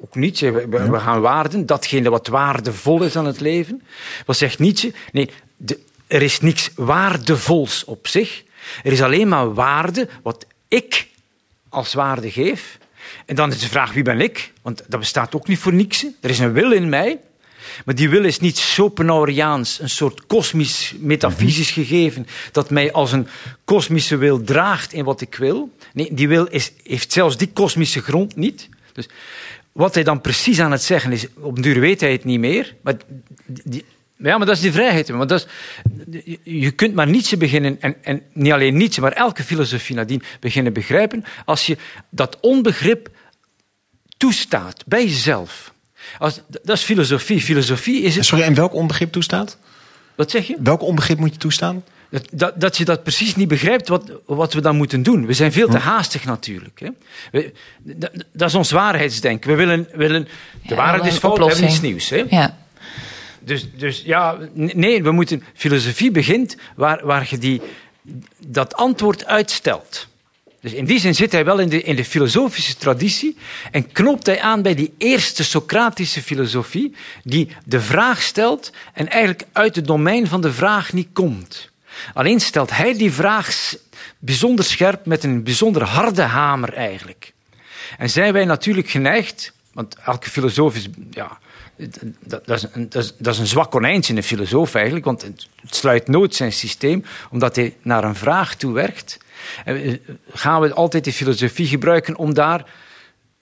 [0.00, 3.82] ook Nietzsche, we, we, gaan waarden, datgene wat waardevol is aan het leven.
[4.26, 4.92] Wat zegt Nietzsche?
[5.12, 5.78] Nee, de,
[6.14, 8.42] er is niks waardevols op zich.
[8.82, 11.08] Er is alleen maar waarde wat ik
[11.68, 12.78] als waarde geef.
[13.26, 14.52] En dan is de vraag, wie ben ik?
[14.62, 16.06] Want dat bestaat ook niet voor niks.
[16.20, 17.20] Er is een wil in mij.
[17.84, 23.28] Maar die wil is niet Schopenhaueriaans, een soort kosmisch, metafysisch gegeven, dat mij als een
[23.64, 25.76] kosmische wil draagt in wat ik wil.
[25.92, 28.68] Nee, die wil is, heeft zelfs die kosmische grond niet.
[28.92, 29.08] Dus
[29.72, 32.74] wat hij dan precies aan het zeggen is, op duur weet hij het niet meer.
[32.82, 32.94] Maar
[33.46, 33.84] die,
[34.16, 35.08] ja, maar dat is die vrijheid.
[35.08, 35.46] Want dat
[36.10, 40.22] is, je kunt maar Nietzsche beginnen, en, en niet alleen Nietzsche, maar elke filosofie nadien
[40.40, 41.76] beginnen begrijpen, als je
[42.10, 43.08] dat onbegrip
[44.16, 45.72] toestaat bij jezelf.
[46.18, 47.40] Als, dat is filosofie.
[47.40, 48.24] Filosofie is het...
[48.24, 49.58] Sorry, en welk onbegrip toestaat?
[50.14, 50.56] Wat zeg je?
[50.60, 51.84] Welk onbegrip moet je toestaan?
[52.10, 55.26] Dat, dat, dat, je dat precies niet begrijpt wat, wat we dan moeten doen.
[55.26, 55.82] We zijn veel te hm.
[55.82, 56.80] haastig natuurlijk.
[56.80, 56.88] Hè.
[57.32, 59.50] We, dat, dat, is ons waarheidsdenken.
[59.50, 60.28] We willen, willen de
[60.62, 62.08] ja, waarheid is fout, we hebben iets nieuws.
[62.08, 62.24] Hè.
[62.28, 62.63] Ja.
[63.44, 65.44] Dus, dus ja, nee, we moeten.
[65.54, 67.60] Filosofie begint waar, waar je die,
[68.46, 70.06] dat antwoord uitstelt.
[70.60, 73.36] Dus in die zin zit hij wel in de, in de filosofische traditie
[73.70, 79.44] en knoopt hij aan bij die eerste Socratische filosofie, die de vraag stelt en eigenlijk
[79.52, 81.70] uit het domein van de vraag niet komt.
[82.14, 83.74] Alleen stelt hij die vraag
[84.18, 87.32] bijzonder scherp met een bijzonder harde hamer eigenlijk.
[87.98, 91.38] En zijn wij natuurlijk geneigd, want elke filosoof is, ja,
[91.76, 96.08] dat, dat, is een, dat, is, een zwak konijntje, een filosoof eigenlijk, want het sluit
[96.08, 99.18] nooit zijn systeem, omdat hij naar een vraag toe werkt.
[99.64, 99.94] Eh,
[100.32, 102.64] gaan we altijd de filosofie gebruiken om daar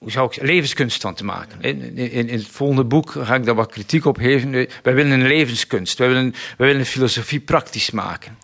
[0.03, 1.61] hoe zou ik levenskunst van te maken.
[1.61, 4.51] In, in, in, het volgende boek ga ik daar wat kritiek op geven.
[4.83, 5.99] Wij willen een levenskunst.
[5.99, 8.39] Wij willen, wij willen filosofie praktisch maken.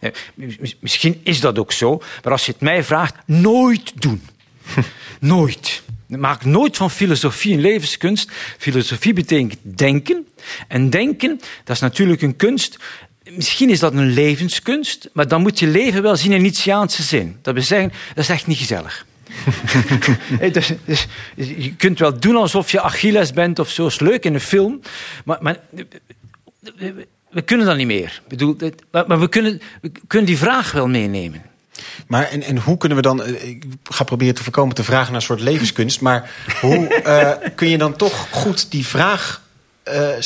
[0.80, 4.22] Misschien is dat ook zo, maar als je het mij vraagt, nooit doen.
[5.20, 5.82] nooit.
[6.08, 8.30] Maak nooit van filosofie een levenskunst.
[8.58, 10.26] Filosofie betekent denken.
[10.68, 12.78] En denken, dat is natuurlijk een kunst.
[13.30, 17.36] Misschien is dat een levenskunst, maar dan moet je leven wel zien in Nietzscheaanse zin.
[17.42, 19.06] Dat wil zeggen, dat is echt niet gezellig.
[20.52, 24.34] dus, dus, je kunt wel doen alsof je Achilles bent of zo, is leuk in
[24.34, 24.80] een film,
[25.24, 25.60] maar, maar
[27.30, 28.20] we kunnen dat niet meer.
[28.22, 28.56] Ik bedoel,
[28.90, 31.42] maar we kunnen, we kunnen die vraag wel meenemen.
[32.06, 35.06] Maar en, en hoe kunnen we dan, eh, ik ga proberen te voorkomen te vragen
[35.06, 39.42] naar een soort levenskunst, maar hoe uh, kun je dan toch goed die vraag
[39.88, 40.20] uh,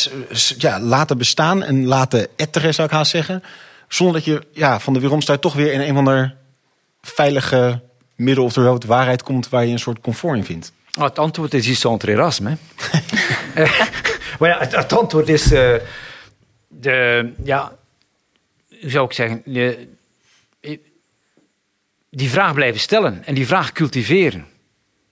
[0.59, 3.43] ja, laten bestaan en laten etteren, zou ik haast zeggen,
[3.89, 6.35] zonder dat je ja, van de weeromstuit toch weer in een of ander
[7.03, 7.81] veilige
[8.17, 10.73] middel of de rood waarheid komt waar je een soort comfort in vindt?
[10.99, 12.57] Oh, het antwoord is iets entre Erasme.
[14.39, 15.75] maar ja, het, het, antwoord is, uh,
[16.69, 17.73] de, ja,
[18.81, 19.89] hoe zou ik zeggen, de,
[22.15, 24.47] die vraag blijven stellen en die vraag cultiveren.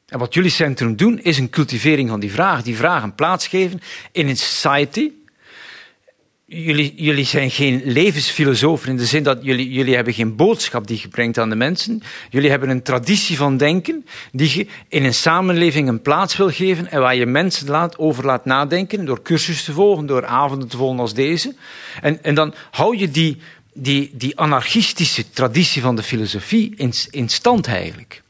[0.07, 2.63] En wat jullie centrum doen, is een cultivering van die vraag.
[2.63, 3.81] Die vraag een plaats geven
[4.13, 5.11] in een society.
[6.45, 10.99] Jullie, jullie zijn geen levensfilosofen in de zin dat jullie, jullie hebben geen boodschap die
[11.03, 12.03] je brengt aan de mensen.
[12.31, 16.91] Jullie hebben een traditie van denken die je in een samenleving een plaats wil geven
[16.91, 20.77] en waar je mensen laat, over laat nadenken door cursussen te volgen, door avonden te
[20.77, 21.55] volgen als deze.
[22.01, 23.39] En, en dan hou je die,
[23.73, 28.23] die, die anarchistische traditie van de filosofie in, in stand eigenlijk.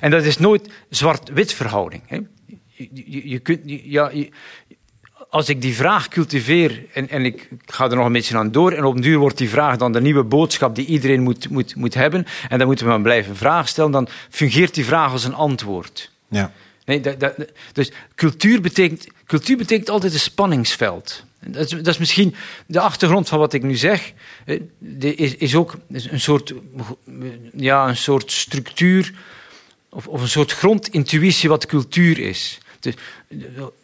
[0.00, 2.02] En dat is nooit zwart-wit verhouding.
[2.06, 2.20] Hè.
[2.74, 4.12] Je, je, kunt, ja,
[5.30, 8.72] als ik die vraag cultiveer en, en ik ga er nog een beetje aan door,
[8.72, 11.74] en op een duur wordt die vraag dan de nieuwe boodschap die iedereen moet, moet,
[11.74, 15.24] moet hebben, en dan moeten we maar blijven vragen stellen, dan fungeert die vraag als
[15.24, 16.10] een antwoord.
[16.28, 16.52] Ja.
[16.84, 17.34] Nee, dat, dat,
[17.72, 21.24] dus cultuur betekent, cultuur betekent altijd een spanningsveld.
[21.46, 22.34] Dat is, dat is, misschien
[22.66, 24.12] de achtergrond van wat ik nu zeg.
[24.44, 24.60] Eh,
[24.98, 26.54] is, is ook een soort,
[27.56, 29.12] ja, een soort structuur
[29.88, 32.58] of, of een soort grondintuïtie wat cultuur is.
[32.80, 32.94] Dus,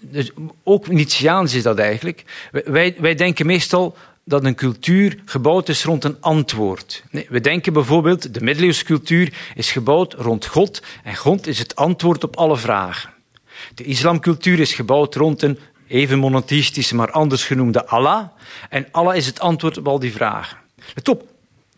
[0.00, 0.30] dus
[0.62, 2.24] ook Nietzscheaans is dat eigenlijk.
[2.64, 7.02] Wij, wij denken meestal dat een cultuur gebouwd is rond een antwoord.
[7.10, 11.76] Nee, we denken bijvoorbeeld, de middeleeuwse cultuur is gebouwd rond God en God is het
[11.76, 13.10] antwoord op alle vragen.
[13.74, 15.58] De islamcultuur is gebouwd rond een
[15.90, 18.28] even monotheïstische, maar anders genoemde Allah.
[18.68, 20.56] En Allah is het antwoord op al die vragen.
[20.94, 21.22] Let dat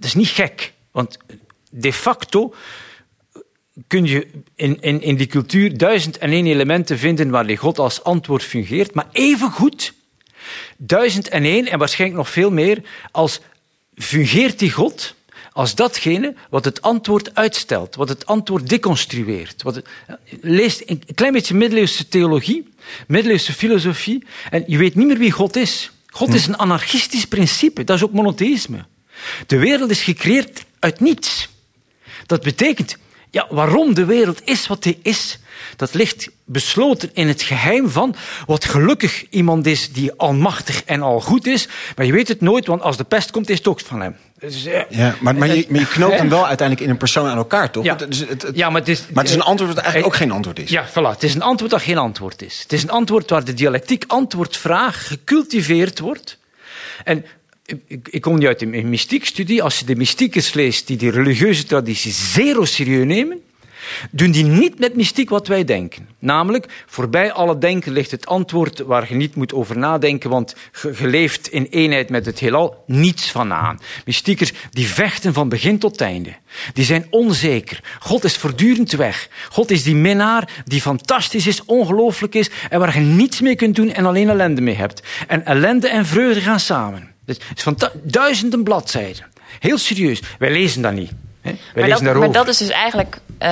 [0.01, 1.19] is niet gek, want
[1.71, 2.55] de facto
[3.87, 7.79] kun je in, in, in die cultuur duizend en één elementen vinden waar die God
[7.79, 9.93] als antwoord fungeert, maar evengoed
[10.77, 13.41] duizend en één en waarschijnlijk nog veel meer als
[13.95, 15.15] fungeert die God
[15.53, 19.63] als datgene wat het antwoord uitstelt, wat het antwoord deconstrueert.
[19.63, 19.87] Wat het,
[20.41, 22.73] leest een klein beetje middeleeuwse theologie,
[23.07, 25.91] middeleeuwse filosofie en je weet niet meer wie God is.
[26.07, 28.85] God is een anarchistisch principe, dat is ook monotheïsme.
[29.47, 31.49] De wereld is gecreëerd uit niets.
[32.27, 32.97] Dat betekent,
[33.31, 35.39] ja, waarom de wereld is wat die is,
[35.77, 41.21] dat ligt besloten in het geheim van wat gelukkig iemand is die almachtig en al
[41.21, 41.69] goed is.
[41.97, 44.17] Maar je weet het nooit, want als de pest komt, is het ook van hem.
[44.43, 47.29] Dus, eh, ja, maar, maar, je, maar je knoopt hem wel uiteindelijk in een persoon
[47.29, 47.85] aan elkaar, toch?
[47.85, 50.21] Ja, het, het, ja maar, het is, maar het is een antwoord dat eigenlijk ook
[50.21, 50.71] geen antwoord is.
[50.71, 51.11] Ja, voilà.
[51.11, 52.61] Het is een antwoord dat geen antwoord is.
[52.63, 56.39] Het is een antwoord waar de dialectiek antwoordvraag gecultiveerd wordt.
[57.05, 57.25] En
[57.87, 59.63] ik, ik kom niet uit een mystiekstudie.
[59.63, 63.41] Als je de mystiekers leest die die religieuze traditie zeer serieus nemen,
[64.11, 66.09] doen die niet met mystiek wat wij denken.
[66.19, 70.55] Namelijk, voorbij alle denken ligt het antwoord waar je niet moet over nadenken, want
[70.99, 73.81] je leeft in eenheid met het heelal, niets van aan.
[74.05, 76.35] Mystiekers die vechten van begin tot einde.
[76.73, 77.81] Die zijn onzeker.
[78.01, 79.29] God is voortdurend weg.
[79.51, 83.77] God is die minnaar die fantastisch is, ongelooflijk is en waar je niets mee kunt
[83.77, 85.03] doen en alleen ellende mee hebt.
[85.27, 87.11] En ellende en vreugde gaan samen.
[87.25, 89.27] Dus het is van duizenden bladzijden.
[89.59, 90.23] Heel serieus.
[90.39, 91.13] Wij lezen dat niet.
[91.43, 91.53] Hè?
[91.75, 93.49] Maar, dat, maar dat is dus eigenlijk, uh,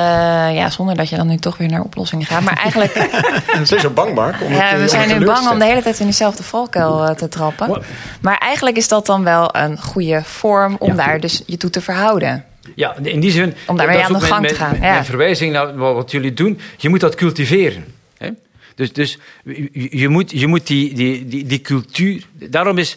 [0.55, 2.43] ja, zonder dat je dan nu toch weer naar oplossingen gaat.
[2.43, 2.93] Maar eigenlijk.
[3.67, 4.37] Ze is zo bang, Mark.
[4.49, 7.83] ja, we zijn nu bang om de hele tijd in diezelfde valkuil uh, te trappen.
[8.21, 11.81] Maar eigenlijk is dat dan wel een goede vorm om daar dus je toe te
[11.81, 12.45] verhouden.
[12.75, 13.55] Ja, in die zin.
[13.67, 14.71] Om daarmee aan de gang te gaan.
[14.71, 15.05] Met, ja.
[15.05, 17.85] verwijzing naar wat jullie doen, je moet dat cultiveren.
[18.19, 18.31] Hè?
[18.75, 22.23] Dus, dus je, je, moet, je moet die, die, die, die cultuur.
[22.33, 22.97] Daarom is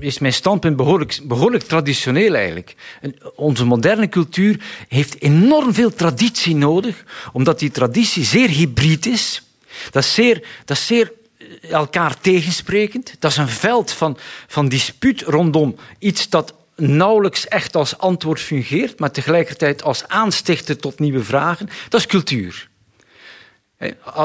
[0.00, 2.74] is mijn standpunt behoorlijk, behoorlijk traditioneel eigenlijk.
[3.00, 9.42] En onze moderne cultuur heeft enorm veel traditie nodig, omdat die traditie zeer hybrid is.
[9.90, 13.14] Dat is zeer, dat zeer eh, elkaar tegensprekend.
[13.18, 18.98] Dat is een veld van, van dispuut rondom iets dat nauwelijks echt als antwoord fungeert,
[18.98, 21.68] maar tegelijkertijd als aanstichter tot nieuwe vragen.
[21.88, 22.68] Dat is cultuur.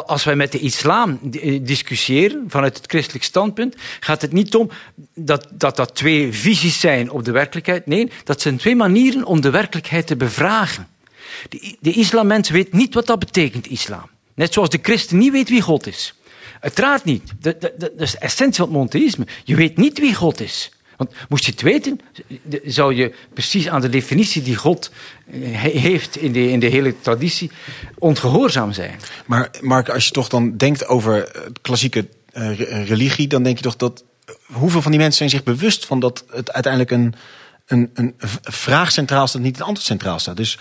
[0.05, 4.69] Als wij met de islam eh, discussiëren vanuit het christelijk standpunt, gaat het niet om
[5.13, 7.85] dat, dat dat twee visies zijn op de werkelijkheid.
[7.85, 10.87] Nee, dat zijn twee manieren om de werkelijkheid te bevragen.
[11.49, 14.09] De, de islamens weet niet wat dat betekent, islam.
[14.33, 16.15] Net zoals de christen niet weet wie God is.
[16.59, 17.31] Uiteraard niet.
[17.39, 17.55] Dat,
[17.97, 19.17] is de essentie van het.
[19.43, 20.71] Je weet niet wie God is.
[21.01, 21.99] Want moest je het weten,
[22.65, 24.91] zou je precies aan de definitie die God
[25.31, 27.51] eh, heeft in de, in de hele traditie
[27.97, 28.99] ongehoorzaam zijn.
[29.25, 33.75] Maar Mark, als je toch dan denkt over klassieke uh, religie, dan denk je toch
[33.75, 34.03] dat
[34.45, 37.13] hoeveel van die mensen zijn zich bewust van dat het uiteindelijk een,
[37.65, 40.37] een, een vraag centraal staat, niet een antwoord centraal staat.
[40.37, 40.59] Dus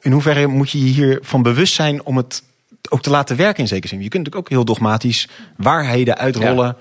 [0.00, 2.42] in hoeverre moet je je hiervan bewust zijn om het
[2.88, 4.02] ook te laten werken in zekere zin?
[4.02, 6.76] Je kunt natuurlijk ook heel dogmatisch waarheden uitrollen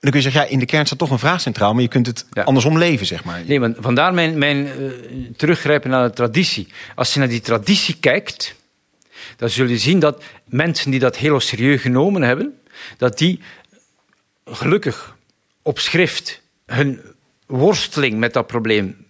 [0.00, 1.88] dan kun je zeggen, ja, in de kern staat toch een vraag centraal, maar je
[1.88, 3.42] kunt het andersom leven, zeg maar.
[3.46, 4.90] Nee, want vandaar mijn, mijn uh,
[5.36, 6.68] teruggrijpen naar de traditie.
[6.94, 8.54] Als je naar die traditie kijkt,
[9.36, 12.58] dan zul je zien dat mensen die dat heel serieus genomen hebben,
[12.96, 13.40] dat die
[14.44, 15.16] gelukkig
[15.62, 17.00] op schrift hun
[17.46, 19.06] worsteling met dat probleem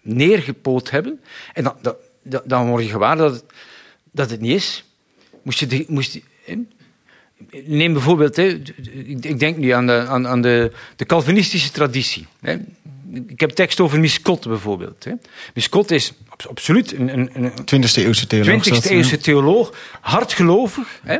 [0.00, 1.20] neergepoot hebben.
[1.52, 1.76] En dan,
[2.22, 3.44] dan, dan word je gewaar dat het,
[4.10, 4.84] dat het niet is.
[5.42, 6.22] Moest je, moest je,
[7.64, 8.62] neem bijvoorbeeld, hè,
[9.20, 12.26] ik denk nu aan de, aan, aan de, de Calvinistische traditie.
[12.40, 12.56] Hè.
[13.26, 15.04] Ik heb tekst over Miscot bijvoorbeeld.
[15.04, 15.12] Hè.
[15.94, 16.12] Is
[16.48, 18.82] absoluut een, een, een 20e eeuwse theoloog.
[18.82, 21.00] 20e eeuwse theoloog, hardgelovig.
[21.02, 21.18] Hè.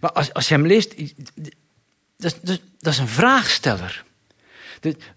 [0.00, 0.94] Maar als, als je hem leest,
[2.16, 4.04] dat, dat, dat is een vraagsteller.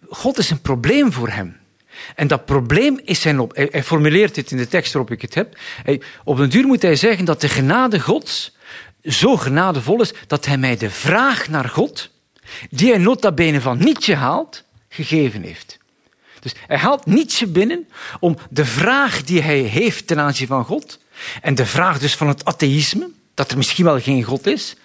[0.10, 1.58] God is een probleem voor hem.
[2.16, 3.56] En dat probleem is zijn op.
[3.56, 5.58] Hij, formuleert dit in de tekst waarop ik het heb.
[5.84, 8.55] Hij, op een duur moet hij zeggen dat de genade Gods
[9.06, 12.10] zo genadevol is dat hij mij de vraag naar God,
[12.70, 15.78] die hij nota bene van Nietzsche haalt, gegeven heeft.
[16.40, 17.88] Dus hij haalt Nietzsche binnen
[18.20, 21.00] om de vraag die hij heeft ten aanzien van God,
[21.42, 24.76] en de vraag dus van het atheïsme, dat er misschien wel geen God is,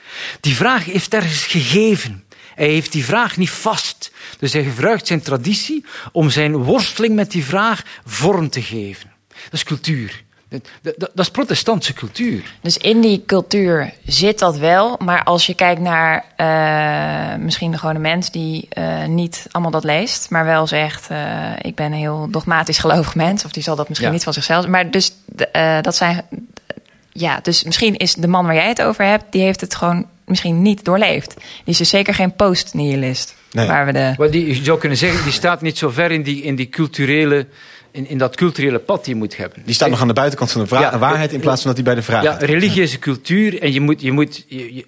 [0.41, 2.25] die vraag heeft ergens gegeven.
[2.55, 4.13] Hij heeft die vraag niet vast.
[4.39, 9.13] Dus hij gebruikt zijn traditie om zijn worsteling met die vraag vorm te geven.
[9.29, 10.25] Dat is cultuur.
[10.51, 12.55] Dat, dat, is protestantse cultuur.
[12.61, 14.97] Dus in die cultuur zit dat wel.
[14.99, 19.85] Maar als je kijkt naar uh, misschien de gewone mens die uh, niet allemaal dat
[19.85, 23.45] leest, maar wel zegt: uh, Ik ben een heel dogmatisch gelovig mens.
[23.45, 24.67] Of die zal dat misschien niet van zichzelf.
[24.67, 25.13] Maar dus
[25.83, 26.25] dat zijn.
[27.13, 30.07] Ja, dus misschien is de man waar jij het over hebt, die heeft het gewoon
[30.25, 31.35] misschien niet doorleefd.
[31.35, 33.35] Die is dus zeker geen post-nihilist.
[33.53, 33.67] Nee.
[33.67, 34.15] Waar we de...
[34.19, 36.69] Maar die, je zou kunnen zeggen, die staat niet zo ver in die, in die
[36.69, 37.47] culturele
[37.91, 39.63] in, in dat culturele pad die je moet hebben.
[39.65, 41.95] Die staat nog aan de buitenkant van de waarheid in plaats van dat hij bij
[41.95, 44.85] de vraag Ja, religie is een cultuur en je moet, je moet, je,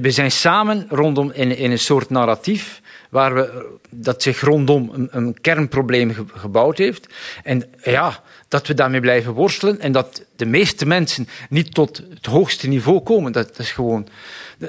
[0.00, 5.08] we zijn samen rondom in, in een soort narratief waar we, dat zich rondom een,
[5.10, 7.06] een kernprobleem gebouwd heeft.
[7.42, 12.26] En ja, dat we daarmee blijven worstelen en dat de meeste mensen niet tot het
[12.26, 13.32] hoogste niveau komen.
[13.32, 14.08] Dat, dat is gewoon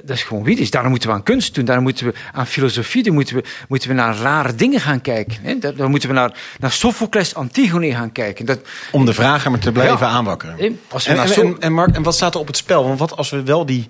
[0.04, 0.72] dat is gewoon wie is.
[0.72, 3.90] Daarom moeten we aan kunst doen, daarom moeten we aan filosofie doen, moeten we, moeten
[3.90, 5.38] we naar rare dingen gaan kijken.
[5.42, 5.58] Hè?
[5.76, 8.46] Dan moeten we naar, naar Sophocles, Antigone gaan kijken.
[8.46, 8.60] Dat,
[8.92, 10.80] Om de vragen maar te blijven aanwakkeren.
[10.90, 12.84] Als we en, en, en, Mark, en wat staat er op het spel?
[12.88, 13.88] Want wat als we wel die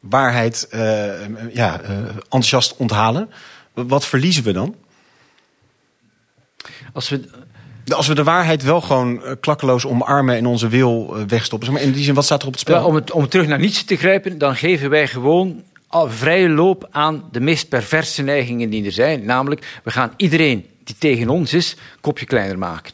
[0.00, 0.80] waarheid uh,
[1.52, 3.30] ja, uh, enthousiast onthalen,
[3.74, 4.74] wat verliezen we dan?
[6.92, 7.28] Als we
[7.94, 11.72] als we de waarheid wel gewoon uh, klakkeloos omarmen en onze wil uh, wegstoppen.
[11.72, 12.84] Maar in die zin, wat staat er op het spel?
[12.84, 17.28] om, het, om terug naar niets te grijpen, dan geven wij gewoon vrije loop aan
[17.32, 19.24] de meest perverse neigingen die er zijn.
[19.24, 22.92] Namelijk, we gaan iedereen die tegen ons is, kopje kleiner maken.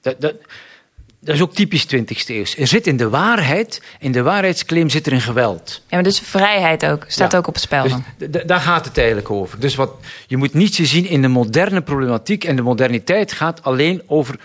[0.00, 0.34] Dat, dat,
[1.26, 2.44] dat is ook typisch 20e eeuw.
[2.58, 5.82] Er zit in de waarheid, in de waarheidsclaim zit er een geweld.
[5.88, 7.82] Ja, maar dus vrijheid ook, staat ook op het spel.
[7.82, 9.60] Dus daar gaat het eigenlijk over.
[9.60, 9.90] Dus wat,
[10.26, 12.44] je moet niets zien in de moderne problematiek.
[12.44, 14.38] En de moderniteit gaat alleen over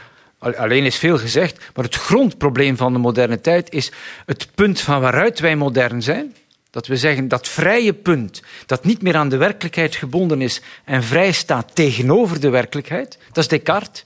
[0.58, 3.91] Alleen is veel gezegd, maar het grondprobleem van de moderne tijd is
[4.26, 6.36] het punt van waaruit wij modern zijn.
[6.70, 11.04] Dat we zeggen dat vrije punt, dat niet meer aan de werkelijkheid gebonden is en
[11.04, 14.06] vrij staat tegenover de werkelijkheid, dat is Descartes.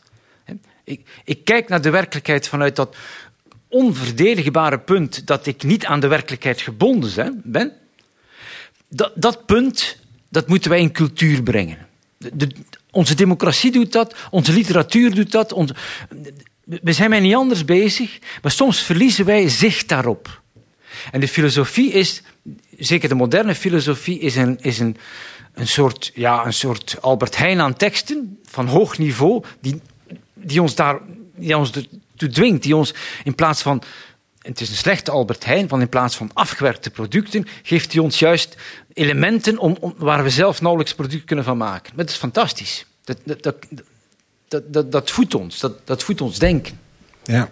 [0.86, 2.95] Ik, ik kijk naar de werkelijkheid vanuit dat
[3.67, 7.74] onverdedigbare punt dat ik niet aan de werkelijkheid gebonden ben.
[8.89, 9.98] Dat, dat punt,
[10.30, 11.88] dat moeten wij in cultuur brengen.
[12.17, 12.50] De,
[12.91, 15.74] onze democratie doet dat, onze literatuur doet dat.
[16.63, 20.41] We zijn mij niet anders bezig, maar soms verliezen wij zicht daarop.
[21.12, 22.21] En de filosofie is,
[22.78, 24.98] zeker de moderne filosofie, is een, is een,
[25.54, 29.82] een, soort, ja, een soort Albert Heijn aan teksten van hoog niveau, die
[30.46, 31.00] die ons daar
[31.36, 33.84] die ons ertoe dwingt, die ons in plaats van
[34.46, 38.20] het is een slechte Albert Heijn, van in plaats van afgewerkte producten, geeft hij ons
[38.20, 38.56] juist
[38.94, 41.94] elementen om, waar we zelf nauwelijks product kunnen van maken.
[41.96, 42.86] Dat is fantastisch.
[43.04, 43.56] Dat, dat, dat,
[44.48, 46.80] dat, dat, dat voedt ons, dat, dat voedt ons denken.
[47.26, 47.50] Ja,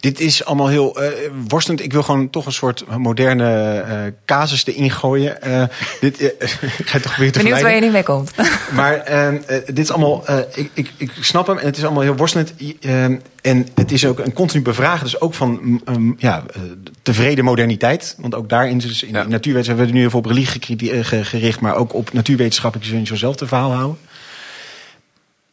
[0.00, 1.08] dit is allemaal heel uh,
[1.48, 1.82] worstelend.
[1.82, 5.36] Ik wil gewoon toch een soort moderne uh, casus erin gooien.
[5.46, 5.62] Uh,
[6.00, 8.30] dit, ik ga toch weer te Benieuwd waar je niet mee komt.
[8.74, 9.04] Maar
[9.66, 10.24] dit is allemaal,
[10.54, 12.54] ik, ik, ik snap hem en het is allemaal heel worstelend.
[13.42, 16.44] en het is ook een continu bevragen, dus ook van um, ja,
[17.02, 18.16] tevreden moderniteit.
[18.18, 19.22] Want ook daarin, dus in, ja.
[19.22, 23.16] natuurwetenschap, hebben we nu heel veel op religie gericht, maar ook op natuurwetenschappen kun je
[23.16, 23.98] zelf te verhaal houden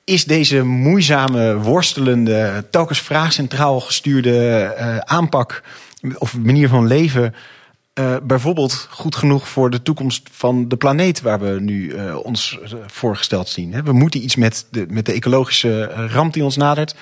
[0.03, 5.63] is deze moeizame, worstelende, telkens vraagcentraal gestuurde uh, aanpak
[6.17, 7.33] of manier van leven
[7.99, 12.59] uh, bijvoorbeeld goed genoeg voor de toekomst van de planeet waar we nu uh, ons
[12.87, 13.83] voorgesteld zien?
[13.83, 16.95] We moeten iets met de, met de ecologische ramp die ons nadert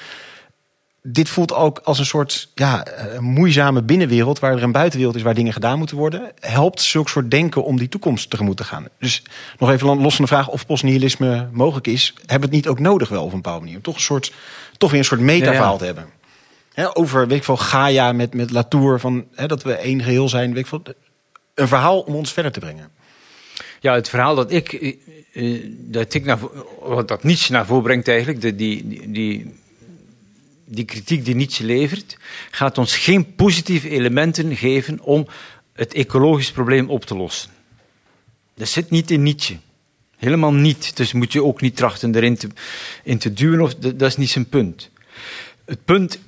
[1.04, 4.39] dit voelt ook als een soort ja, eh, moeizame binnenwereld...
[4.39, 6.32] waar er een buitenwereld is waar dingen gedaan moeten worden.
[6.39, 8.88] Helpt zulk soort denken om die toekomst tegemoet te gaan.
[8.99, 9.24] Dus
[9.58, 12.14] nog even los van de vraag of postnihilisme mogelijk is...
[12.18, 13.82] hebben we het niet ook nodig wel op een bepaalde manier?
[13.82, 14.34] Toch, een soort,
[14.78, 16.06] toch weer een soort metaverhaal te hebben.
[16.93, 18.99] over, weet ik veel, Gaia met, met Latour...
[18.99, 20.54] Van, dat we één geheel zijn.
[20.54, 20.82] Weet ik veel,
[21.54, 22.89] een verhaal om ons verder te brengen.
[23.80, 24.95] Ja, het verhaal dat ik, eh,
[25.34, 26.39] eh, dat, ik naar,
[27.06, 28.41] dat niets naar voren brengt eigenlijk...
[28.41, 29.60] De, die, die, die
[30.72, 32.18] die kritiek die Nietzsche levert,
[32.52, 35.28] gaat ons geen positieve elementen geven om
[35.74, 37.50] het ecologisch probleem op te lossen.
[38.56, 39.58] Dat zit niet in Nietzsche.
[40.18, 40.98] Helemaal niet.
[40.98, 42.48] Dus moet je ook niet trachten erin te,
[43.04, 43.62] in te duwen.
[43.62, 44.90] Of, dat is niet zijn punt.
[45.66, 46.20] Het punt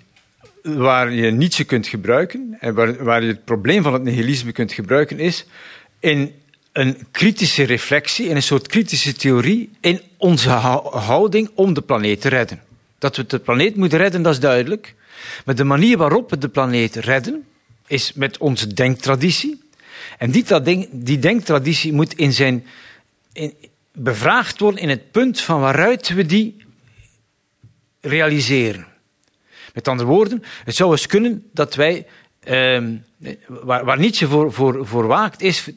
[0.63, 4.71] waar je Nietzsche kunt gebruiken, en waar, waar je het probleem van het nihilisme kunt
[4.71, 5.45] gebruiken, is
[5.99, 6.33] in
[6.71, 12.29] een kritische reflectie, in een soort kritische theorie, in onze houding om de planeet te
[12.29, 12.61] redden.
[13.03, 14.95] Dat we de planeet moeten redden, dat is duidelijk.
[15.45, 17.45] Maar de manier waarop we de planeet redden,
[17.87, 19.63] is met onze denktraditie.
[20.17, 22.65] En die, die denktraditie moet in zijn,
[23.91, 26.65] bevraagd worden in het punt van waaruit we die
[28.01, 28.87] realiseren.
[29.73, 32.07] Met andere woorden, het zou eens kunnen dat wij,
[32.39, 32.83] eh,
[33.47, 35.69] waar, waar Nietzsche voor, voor, voor waakt, is,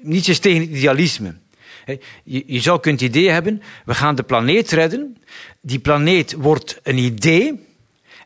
[0.00, 1.34] Nietzsche is tegen idealisme.
[2.24, 5.16] Je, je zou kunnen het idee hebben, we gaan de planeet redden.
[5.60, 7.66] Die planeet wordt een idee.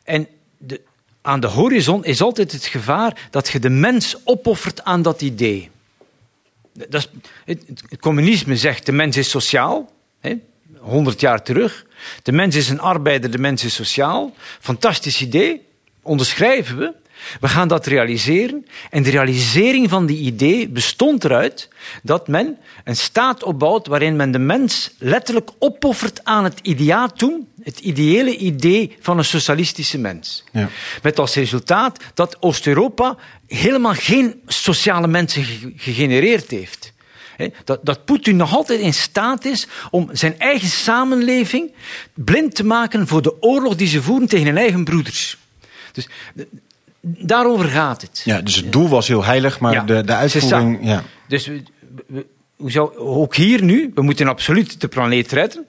[0.03, 0.27] En
[0.57, 0.81] de,
[1.21, 5.69] aan de horizon is altijd het gevaar dat je de mens opoffert aan dat idee.
[6.73, 7.09] Dat is,
[7.45, 10.35] het, het, communisme zegt de mens is sociaal, hè,
[10.79, 11.85] 100 jaar terug.
[12.23, 14.33] De mens is een arbeider, de mens is sociaal.
[14.59, 15.61] Fantastisch idee,
[16.01, 16.93] onderschrijven we.
[17.39, 18.65] We gaan dat realiseren.
[18.89, 21.69] En de realisering van die idee bestond eruit
[22.03, 27.79] dat men een staat opbouwt waarin men de mens letterlijk opoffert aan het ideatum, het
[27.79, 30.43] ideële idee van een socialistische mens.
[30.51, 30.69] Ja.
[31.01, 35.45] Met als resultaat dat Oost-Europa helemaal geen sociale mensen
[35.75, 36.95] gegenereerd heeft.
[37.63, 41.73] Dat, dat Poetin nog altijd in staat is om zijn eigen samenleving
[42.13, 45.37] blind te maken voor de oorlog die ze voeren tegen hun eigen broeders.
[45.91, 46.07] Dus
[47.01, 48.21] daarover gaat het.
[48.25, 50.79] Ja, dus het doel was heel heilig, maar de, de uitvoering...
[50.81, 51.03] Ja.
[51.27, 51.63] Dus we,
[52.07, 55.65] we, zou, ook hier nu, we moeten absoluut de planeet redden.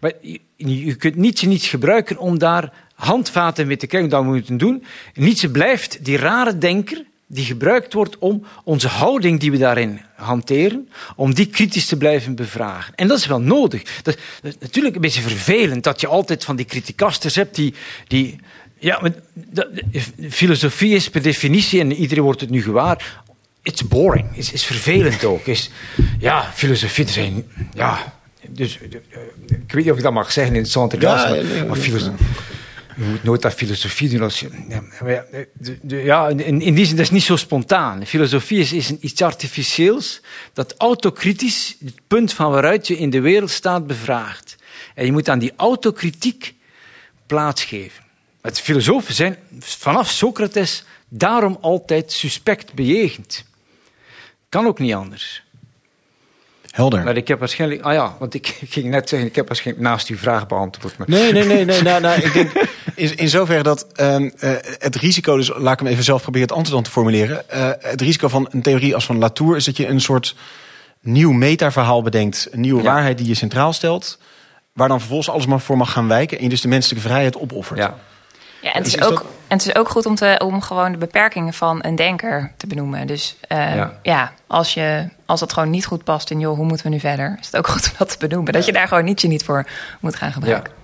[0.00, 0.40] Maar je,
[0.84, 4.10] je kunt niets niets gebruiken om daar handvaten mee te krijgen.
[4.10, 4.84] Dat we moeten doen.
[5.14, 10.88] Niets blijft die rare denker die gebruikt wordt om onze houding die we daarin hanteren,
[11.16, 12.94] om die kritisch te blijven bevragen.
[12.94, 14.02] En dat is wel nodig.
[14.02, 17.74] Dat, is natuurlijk een beetje vervelend dat je altijd van die criticasters hebt die,
[18.06, 18.40] die
[18.78, 19.12] ja, maar
[20.30, 23.22] filosofie is per definitie, en iedereen wordt het nu gewaar,
[23.62, 25.46] it's boring, is, is vervelend ook.
[25.46, 25.70] Is,
[26.18, 28.14] ja, filosofie, er zijn, ja,
[28.48, 31.76] dus, ik weet niet of ik dat mag zeggen in het Sinterklaas, ja, maar, maar
[31.76, 32.26] filosofie,
[32.98, 34.48] je moet nooit dat filosofie doen als je,
[35.08, 35.24] ja,
[35.86, 38.06] ja in, in die zin, dat is niet zo spontaan.
[38.06, 40.20] Filosofie is, is iets artificieels,
[40.52, 44.56] dat autokritisch het punt van waaruit je in de wereld staat bevraagt.
[44.94, 46.54] En je moet aan die autokritiek
[47.26, 48.07] plaatsgeven.
[48.40, 53.44] Het filosofen zijn vanaf Socrates daarom altijd suspect bejegend.
[54.48, 55.42] Kan ook niet anders.
[56.70, 57.04] Helder.
[57.04, 57.82] Maar ik heb waarschijnlijk...
[57.82, 60.98] Ah ja, want ik ging net zeggen, ik heb waarschijnlijk naast uw vraag beantwoord.
[60.98, 61.08] Maar...
[61.08, 61.64] Nee, nee, nee.
[61.64, 62.52] nee nou, nou, ik denk
[62.94, 64.16] in, in zoverre dat uh,
[64.78, 65.36] het risico...
[65.36, 67.44] Dus laat ik hem even zelf proberen het antwoord te formuleren.
[67.54, 69.56] Uh, het risico van een theorie als van Latour...
[69.56, 70.34] is dat je een soort
[71.00, 72.48] nieuw metaverhaal bedenkt.
[72.50, 74.18] Een nieuwe waarheid die je centraal stelt...
[74.72, 76.38] waar dan vervolgens alles maar voor mag gaan wijken...
[76.38, 77.78] en je dus de menselijke vrijheid opoffert.
[77.78, 77.98] Ja.
[78.60, 80.98] Ja, en het, is, ook, en het is ook goed om, te, om gewoon de
[80.98, 83.06] beperkingen van een denker te benoemen.
[83.06, 84.32] Dus uh, ja.
[84.46, 87.36] als, je, als dat gewoon niet goed past in, joh, hoe moeten we nu verder?
[87.40, 88.52] Is het ook goed om dat te benoemen.
[88.52, 89.66] Dat je daar gewoon Nietzsche niet voor
[90.00, 90.72] moet gaan gebruiken.
[90.72, 90.76] Ja.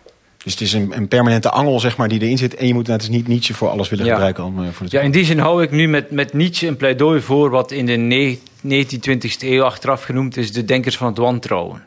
[0.44, 2.54] Dus het is een, een, permanente angel zeg maar, die erin zit.
[2.54, 4.44] En je moet net als niet Nietzsche voor alles willen gebruiken.
[4.44, 7.20] Om, uh, voor ja, in die zin hou ik nu met, met Nietzsche een pleidooi
[7.20, 11.84] voor wat in de 19e, 20e eeuw achteraf genoemd is de denkers van het wantrouwen.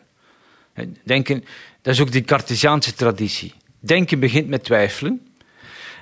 [1.04, 1.44] Denken,
[1.82, 3.54] dat is ook die Cartesiaanse traditie.
[3.80, 5.27] Denken begint met twijfelen.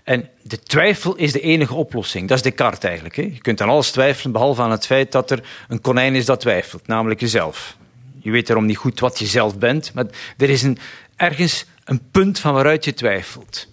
[0.05, 2.27] En de twijfel is de enige oplossing.
[2.27, 3.15] Dat is Descartes eigenlijk.
[3.15, 3.21] Hè?
[3.21, 6.39] Je kunt aan alles twijfelen, behalve aan het feit dat er een konijn is dat
[6.39, 7.77] twijfelt, namelijk jezelf.
[8.19, 10.05] Je weet daarom niet goed wat je zelf bent, maar
[10.37, 10.77] er is een,
[11.15, 13.67] ergens een punt van waaruit je twijfelt.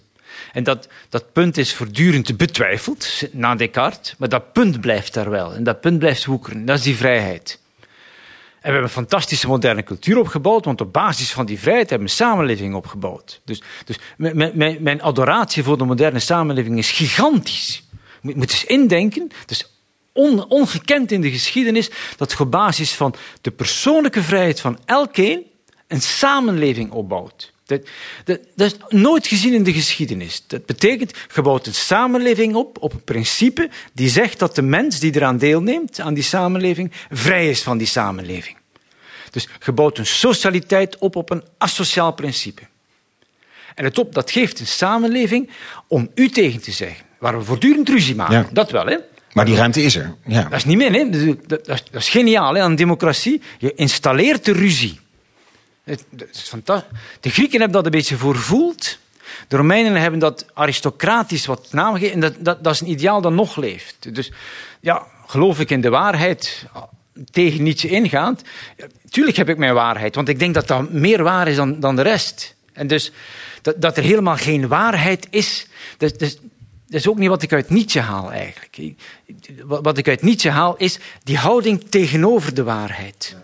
[0.51, 5.53] En dat, dat punt is voortdurend betwijfeld, na Descartes, maar dat punt blijft daar wel.
[5.53, 6.65] En dat punt blijft woekeren.
[6.65, 7.59] Dat is die vrijheid.
[8.63, 12.07] En we hebben een fantastische moderne cultuur opgebouwd, want op basis van die vrijheid hebben
[12.07, 13.41] we een samenleving opgebouwd.
[13.45, 17.83] Dus, dus mijn, mijn adoratie voor de moderne samenleving is gigantisch.
[18.21, 19.73] Je moet eens indenken, dus
[20.11, 25.43] on, ongekend in de geschiedenis, dat op basis van de persoonlijke vrijheid van elkeen
[25.87, 27.52] een samenleving opbouwt.
[27.65, 27.81] Dat,
[28.25, 30.43] dat, dat, is nooit gezien in de geschiedenis.
[30.47, 34.99] Dat betekent, je bouwt een samenleving op, op een principe die zegt dat de mens
[34.99, 38.57] die eraan deelneemt, aan die samenleving, vrij is van die samenleving.
[39.31, 42.61] Dus je bouwt een socialiteit op op een asociaal principe.
[43.75, 45.49] En het op, dat geeft een samenleving
[45.87, 48.49] om u tegen te zeggen, waar we voortdurend ruzie maken.
[48.51, 48.97] Dat wel, hè?
[49.33, 50.15] Maar die ruimte is er.
[50.25, 50.43] Ja.
[50.43, 51.09] Dat is niet meer, hè?
[51.09, 53.41] Dat, dat, dat is geniaal hè, aan democratie.
[53.57, 54.99] Je installeert de ruzie.
[55.83, 56.89] Het, is fantastisch.
[57.19, 58.97] De Grieken hebben dat een beetje voorvoeld.
[59.47, 61.95] De Romeinen hebben dat aristocratisch wat naam.
[61.95, 64.15] En dat, dat, dat is een ideaal dat nog leeft.
[64.15, 64.31] Dus
[64.79, 66.65] ja, geloof ik in de waarheid
[67.31, 68.41] tegen Nietzsche ingaand.
[69.09, 71.95] Tuurlijk heb ik mijn waarheid, want ik denk dat dat meer waar is dan, dan
[71.95, 72.55] de rest.
[72.73, 73.11] En dus
[73.61, 75.67] dat, dat er helemaal geen waarheid is,
[75.97, 76.39] dat, dat,
[76.87, 78.93] dat is ook niet wat ik uit Nietzsche haal eigenlijk.
[79.63, 83.35] Wat ik uit Nietzsche haal is die houding tegenover de waarheid.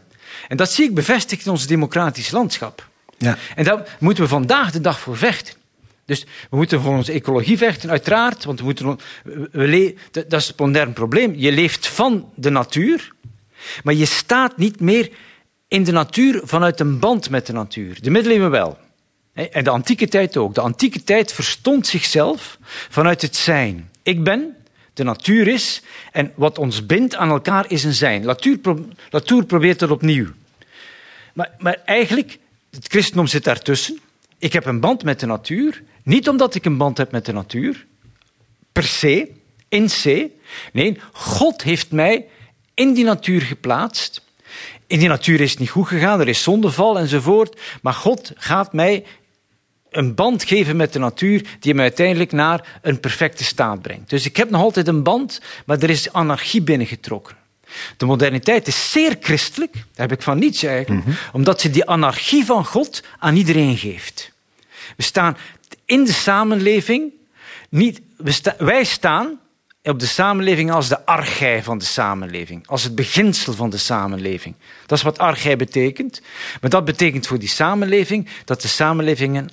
[0.50, 2.88] En dat zie ik bevestigd in ons democratisch landschap.
[3.18, 3.38] Ja.
[3.56, 5.54] En daar moeten we vandaag de dag voor vechten.
[6.06, 8.45] Dus we moeten voor onze ecologie vechten, uiteraard.
[8.45, 9.00] Want we moeten,
[9.52, 11.34] we, dat is het modern probleem.
[11.36, 13.12] Je leeft van de natuur,
[13.84, 15.10] maar je staat niet meer
[15.68, 17.97] in de natuur vanuit een band met de natuur.
[18.02, 18.78] De middeleeuwen wel.
[19.34, 20.56] En de antieke tijd ook.
[20.56, 22.58] De antieke tijd verstond zichzelf
[22.89, 23.89] vanuit het zijn.
[24.04, 24.56] Ik ben,
[24.93, 25.82] de natuur is,
[26.12, 28.26] en wat ons bindt aan elkaar is een zijn.
[28.26, 28.60] Latour,
[29.10, 30.28] Latour probeert dat opnieuw.
[31.40, 32.40] Maar, maar eigenlijk,
[32.72, 34.00] het christendom zit daartussen.
[34.38, 37.34] Ik heb een band met de natuur, niet omdat ik een band heb met de
[37.34, 37.86] natuur,
[38.72, 39.32] per se,
[39.70, 40.04] in C.
[40.74, 42.26] Nee, God heeft mij
[42.74, 44.26] in die natuur geplaatst.
[44.88, 47.62] In die natuur is het niet goed gegaan, er is zondeval enzovoort.
[47.82, 49.06] Maar God gaat mij
[49.90, 54.10] een band geven met de natuur die me uiteindelijk naar een perfecte staat brengt.
[54.10, 57.39] Dus ik heb nog altijd een band, maar er is anarchie binnengetrokken.
[57.98, 61.16] De moderniteit is zeer christelijk, dat heb ik van Nietzsche eigenlijk, mhm.
[61.32, 64.32] omdat ze die anarchie van God aan iedereen geeft.
[64.96, 65.38] We staan
[65.86, 67.12] in de samenleving,
[67.70, 68.02] niet,
[68.58, 69.40] wij staan
[69.84, 74.56] op de samenleving als de archij van de samenleving, als het beginsel van de samenleving.
[74.86, 76.22] Dat is wat archij betekent.
[76.62, 79.52] Maar dat betekent voor die samenleving dat de samenleving een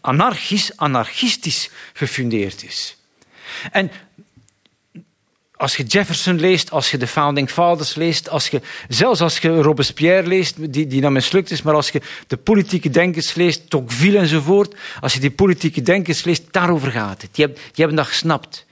[0.00, 2.96] anarchisch, anarchistisch gefundeerd is.
[3.70, 3.90] En
[5.62, 9.60] als je Jefferson leest, als je de Founding Fathers leest, als je, zelfs als je
[9.60, 14.18] Robespierre leest, die, die dan mislukt is, maar als je de politieke denkers leest, Tocqueville
[14.18, 17.34] enzovoort, als je die politieke denkers leest, daarover gaat het.
[17.34, 18.66] Die, hebben, die hebben dat gesnapt.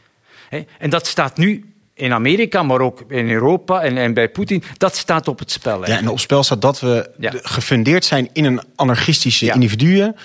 [0.79, 1.65] En dat staat nu
[1.95, 5.87] in Amerika, maar ook in Europa en, en bij Poetin, dat staat op het spel.
[5.87, 7.11] Ja, en op spel staat dat we
[7.43, 9.55] gefundeerd zijn in een anarchistische ja.
[9.55, 10.17] individuen.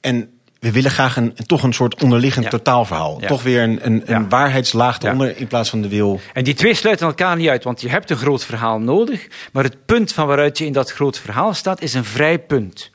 [0.00, 0.30] En
[0.60, 3.16] we willen graag een, toch een soort onderliggend totaalverhaal.
[3.26, 6.20] Toch weer een, een, een waarheidslaag eronder in plaats van de wil.
[6.32, 9.26] En die twee sluiten elkaar niet uit, want je hebt een groot verhaal nodig.
[9.52, 12.90] Maar het punt van waaruit je in dat groot verhaal staat, is een vrij punt.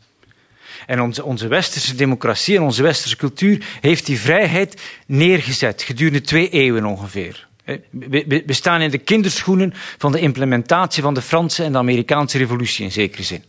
[0.86, 6.50] En onze, onze westerse democratie en onze westerse cultuur heeft die vrijheid neergezet gedurende twee
[6.50, 7.48] eeuwen ongeveer.
[7.90, 12.86] We, staan in de kinderschoenen van de implementatie van de Franse en de Amerikaanse revolutie
[12.86, 13.44] in zekere zin.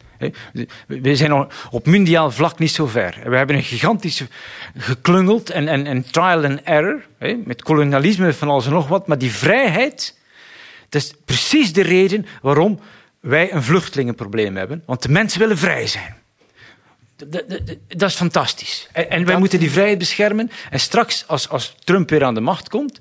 [0.86, 3.18] We zijn op mondiaal vlak niet zo ver.
[3.24, 4.26] We hebben een gigantische
[4.76, 7.02] geklungeld en, en, en trial and error,
[7.44, 10.18] met kolonialisme van alles en nog wat, maar die vrijheid,
[10.88, 12.80] dat is precies de reden waarom
[13.20, 14.82] wij een vluchtelingenprobleem hebben.
[14.86, 16.21] Want de mensen willen vrij zijn
[17.88, 18.88] dat is fantastisch.
[18.92, 20.50] En, wij moeten die vrijheid beschermen.
[20.70, 22.98] En straks, als, als Trump weer aan de macht komt,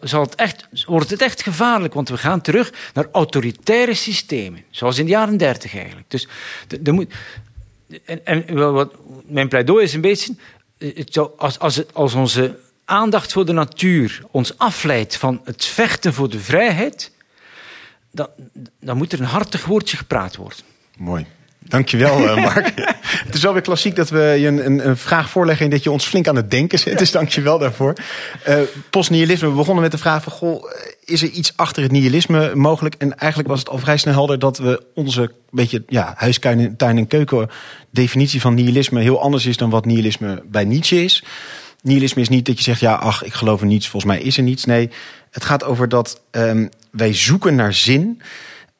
[0.00, 1.94] zal het echt, wordt het echt gevaarlijk.
[1.94, 4.64] Want we gaan terug naar autoritaire systemen.
[4.70, 6.10] Zoals in de jaren dertig eigenlijk.
[6.10, 6.28] Dus
[6.80, 7.12] de, moet,
[8.04, 8.94] en, en wat,
[9.26, 10.34] mijn pleidooi is een beetje...
[11.36, 16.30] als, als, het, als onze aandacht voor de natuur ons afleidt van het vechten voor
[16.30, 17.12] de vrijheid...
[18.10, 18.28] dan,
[18.80, 20.58] dan moet er een hartig woordje gepraat worden.
[20.96, 21.26] Mooi.
[21.64, 22.72] Dankjewel, uh, Mark.
[23.24, 25.82] het is wel weer klassiek dat we je een, een, een, vraag voorleggen en dat
[25.82, 26.98] je ons flink aan het denken zet.
[26.98, 27.94] Dus dankjewel daarvoor.
[28.48, 28.58] Uh,
[28.90, 29.48] postnihilisme.
[29.48, 30.64] We begonnen met de vraag van, goh,
[31.04, 32.94] is er iets achter het nihilisme mogelijk?
[32.98, 36.98] En eigenlijk was het al vrij snel helder dat we onze beetje ja, huistuin tuin
[36.98, 37.50] en keuken
[37.90, 41.24] definitie van nihilisme heel anders is dan wat nihilisme bij Nietzsche is.
[41.82, 44.36] nihilisme is niet dat je zegt, ja, ach, ik geloof in niets, volgens mij is
[44.36, 44.64] er niets.
[44.64, 44.90] Nee,
[45.30, 48.20] het gaat over dat ehm, wij zoeken naar zin.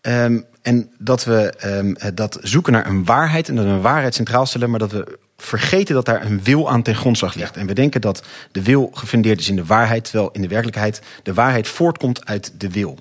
[0.01, 4.15] Ehm, en dat we ehm, dat zoeken naar een waarheid en dat we een waarheid
[4.15, 7.57] centraal stellen, maar dat we vergeten dat daar een wil aan ten grondslag ligt.
[7.57, 11.03] En we denken dat de wil gefundeerd is in de waarheid, terwijl in de werkelijkheid
[11.23, 12.99] de waarheid voortkomt uit de wil.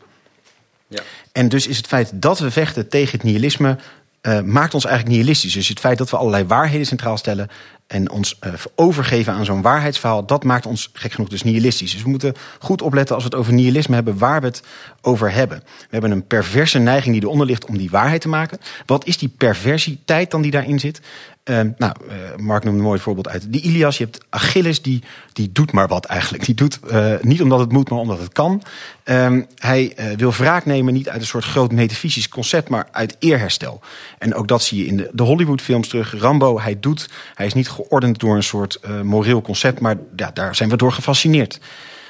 [0.88, 1.02] Ja.
[1.32, 3.78] En dus is het feit dat we vechten tegen het nihilisme
[4.22, 5.54] uh, maakt ons eigenlijk nihilistisch.
[5.54, 7.50] Dus het feit dat we allerlei waarheden centraal stellen
[7.88, 11.92] en ons uh, overgeven aan zo'n waarheidsverhaal, dat maakt ons gek genoeg dus nihilistisch.
[11.92, 14.64] Dus we moeten goed opletten als we het over nihilisme hebben, waar we het
[15.02, 15.64] over hebben.
[15.66, 18.60] We hebben een perverse neiging die eronder ligt om die waarheid te maken.
[18.86, 21.02] Wat is die perversiteit dan die daarin zit?
[21.50, 23.46] Uh, nou, uh, Mark noemde een mooi voorbeeld uit.
[23.54, 26.46] Die Ilias, je hebt Achilles, die, die doet maar wat eigenlijk.
[26.46, 28.64] Die doet uh, niet omdat het moet, maar omdat het kan.
[29.04, 33.82] Um, hij wil wraak nemen, niet uit een soort groot metafysisch concept, maar uit eerherstel.
[34.18, 36.20] En ook dat zie je in de, de Hollywood-films terug.
[36.20, 40.56] Rambo, hij doet, hij is niet geordend door een soort moreel concept, maar ja, daar
[40.56, 41.60] zijn we door gefascineerd.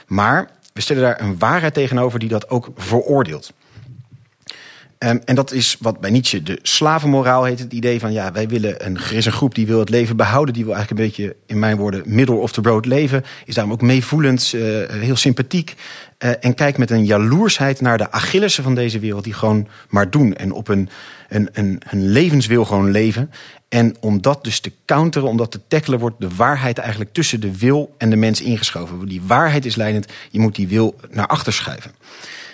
[0.07, 3.53] Maar we stellen daar een waarheid tegenover die dat ook veroordeelt.
[5.03, 7.59] Um, en dat is wat bij Nietzsche de slavenmoraal heet.
[7.59, 10.15] Het idee van ja, wij willen een, er is een groep die wil het leven
[10.15, 10.53] behouden.
[10.53, 13.23] Die wil eigenlijk een beetje, in mijn woorden, middle of the road leven.
[13.45, 15.75] Is daarom ook meevoelend, uh, heel sympathiek.
[16.19, 19.23] Uh, en kijkt met een jaloersheid naar de Achillessen van deze wereld.
[19.23, 20.35] Die gewoon maar doen.
[20.35, 20.89] En op een,
[21.29, 23.31] een, een, een levenswil gewoon leven.
[23.69, 27.39] En om dat dus te counteren, om dat te tackelen, wordt de waarheid eigenlijk tussen
[27.39, 29.07] de wil en de mens ingeschoven.
[29.07, 31.91] Die waarheid is leidend, je moet die wil naar achter schuiven.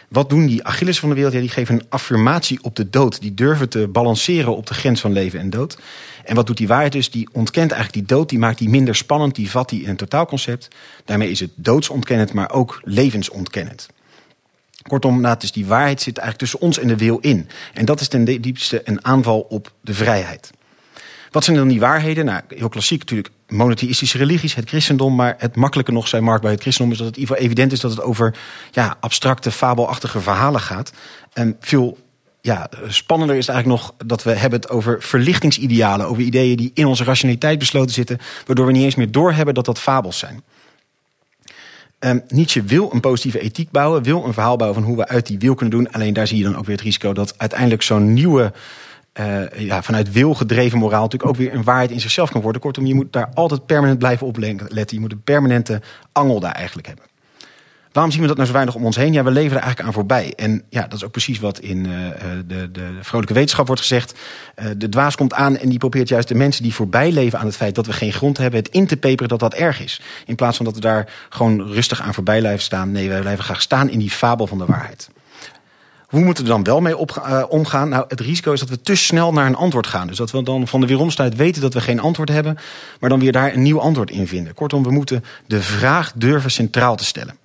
[0.09, 1.33] Wat doen die Achilles van de wereld?
[1.33, 3.21] Ja, die geven een affirmatie op de dood.
[3.21, 5.77] Die durven te balanceren op de grens van leven en dood.
[6.23, 7.11] En wat doet die waarheid dus?
[7.11, 9.95] Die ontkent eigenlijk die dood, die maakt die minder spannend, die vat die in een
[9.95, 10.67] totaalconcept.
[11.05, 13.87] Daarmee is het doodsontkennend, maar ook levensontkennend.
[14.87, 17.49] Kortom, nou, dus die waarheid zit eigenlijk tussen ons en de wil in.
[17.73, 20.51] En dat is ten diepste een aanval op de vrijheid.
[21.29, 22.25] Wat zijn dan die waarheden?
[22.25, 25.15] Nou, heel klassiek natuurlijk monotheïstische religies, het christendom.
[25.15, 26.93] Maar het makkelijke nog, zei Mark, bij het christendom...
[26.93, 28.35] is dat het in ieder geval evident is dat het over
[28.71, 30.91] ja, abstracte, fabelachtige verhalen gaat.
[31.33, 31.97] En veel
[32.41, 36.07] ja, spannender is eigenlijk nog dat we hebben het over verlichtingsidealen.
[36.07, 38.19] Over ideeën die in onze rationaliteit besloten zitten.
[38.45, 40.43] Waardoor we niet eens meer doorhebben dat dat fabels zijn.
[41.99, 45.27] Um, Nietzsche wil een positieve ethiek bouwen, wil een verhaal bouwen van hoe we uit
[45.27, 45.91] die wil kunnen doen.
[45.91, 48.53] Alleen daar zie je dan ook weer het risico dat uiteindelijk zo'n nieuwe
[49.19, 52.61] uh, ja, vanuit wil gedreven moraal natuurlijk ook weer een waarheid in zichzelf kan worden.
[52.61, 54.95] Kortom, je moet daar altijd permanent blijven op letten.
[54.95, 57.05] Je moet een permanente angel daar eigenlijk hebben.
[57.91, 59.13] Waarom zien we dat nou zo weinig om ons heen?
[59.13, 60.33] Ja, we leven er eigenlijk aan voorbij.
[60.35, 62.09] En ja, dat is ook precies wat in uh,
[62.47, 64.19] de, de vrolijke wetenschap wordt gezegd.
[64.59, 67.45] Uh, de dwaas komt aan en die probeert juist de mensen die voorbij leven aan
[67.45, 70.01] het feit dat we geen grond hebben, het in te peperen dat dat erg is.
[70.25, 72.91] In plaats van dat we daar gewoon rustig aan voorbij blijven staan.
[72.91, 75.09] Nee, wij blijven graag staan in die fabel van de waarheid.
[76.09, 77.89] Hoe moeten we dan wel mee uh, omgaan?
[77.89, 80.07] Nou, het risico is dat we te snel naar een antwoord gaan.
[80.07, 82.57] Dus dat we dan van de weeromstuit weten dat we geen antwoord hebben,
[82.99, 84.53] maar dan weer daar een nieuw antwoord in vinden.
[84.53, 87.37] Kortom, we moeten de vraag durven centraal te stellen.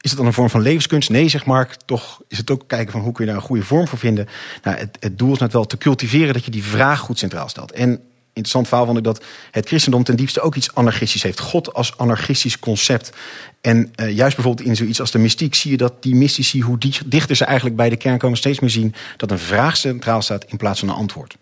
[0.00, 1.10] Is het dan een vorm van levenskunst?
[1.10, 1.76] Nee, zeg Mark.
[1.84, 4.28] Toch is het ook kijken van hoe kun je daar een goede vorm voor vinden.
[4.62, 7.48] Nou, het, het doel is net wel te cultiveren dat je die vraag goed centraal
[7.48, 7.72] stelt.
[7.72, 8.00] En
[8.36, 11.40] interessant verhaal vond ik dat het christendom ten diepste ook iets anarchistisch heeft.
[11.40, 13.12] God als anarchistisch concept.
[13.60, 16.78] En uh, juist bijvoorbeeld in zoiets als de mystiek zie je dat die mystici, hoe
[17.06, 20.44] dichter ze eigenlijk bij de kern komen, steeds meer zien dat een vraag centraal staat
[20.44, 21.36] in plaats van een antwoord.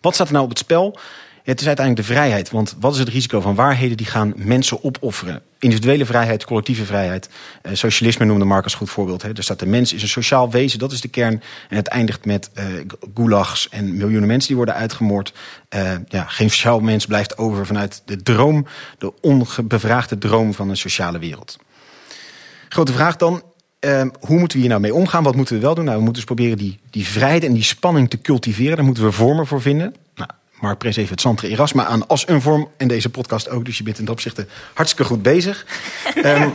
[0.00, 0.98] Wat staat er nou op het spel?
[1.42, 2.50] Het is uiteindelijk de vrijheid.
[2.50, 5.42] Want wat is het risico van waarheden die gaan mensen opofferen?
[5.58, 7.28] Individuele vrijheid, collectieve vrijheid.
[7.62, 9.22] Uh, socialisme noemde Mark als goed voorbeeld.
[9.22, 9.28] Hè.
[9.32, 11.42] Er staat de mens is een sociaal wezen, dat is de kern.
[11.68, 12.64] En het eindigt met uh,
[13.14, 15.32] gulags en miljoenen mensen die worden uitgemoord.
[15.74, 18.66] Uh, ja, geen sociaal mens blijft over vanuit de droom,
[18.98, 21.56] de onbevraagde droom van een sociale wereld.
[22.68, 23.42] Grote vraag dan,
[23.86, 25.22] Uh, hoe moeten we hier nou mee omgaan?
[25.22, 25.84] Wat moeten we wel doen?
[25.84, 28.76] Nou, we moeten dus proberen die, die vrijheid en die spanning te cultiveren.
[28.76, 29.94] Daar moeten we vormen voor vinden.
[30.62, 32.68] Mark Pres even het Santre Erasma aan als een vorm.
[32.76, 33.64] En deze podcast ook.
[33.64, 34.44] Dus je bent in dat opzicht
[34.74, 35.66] hartstikke goed bezig.
[36.16, 36.52] um,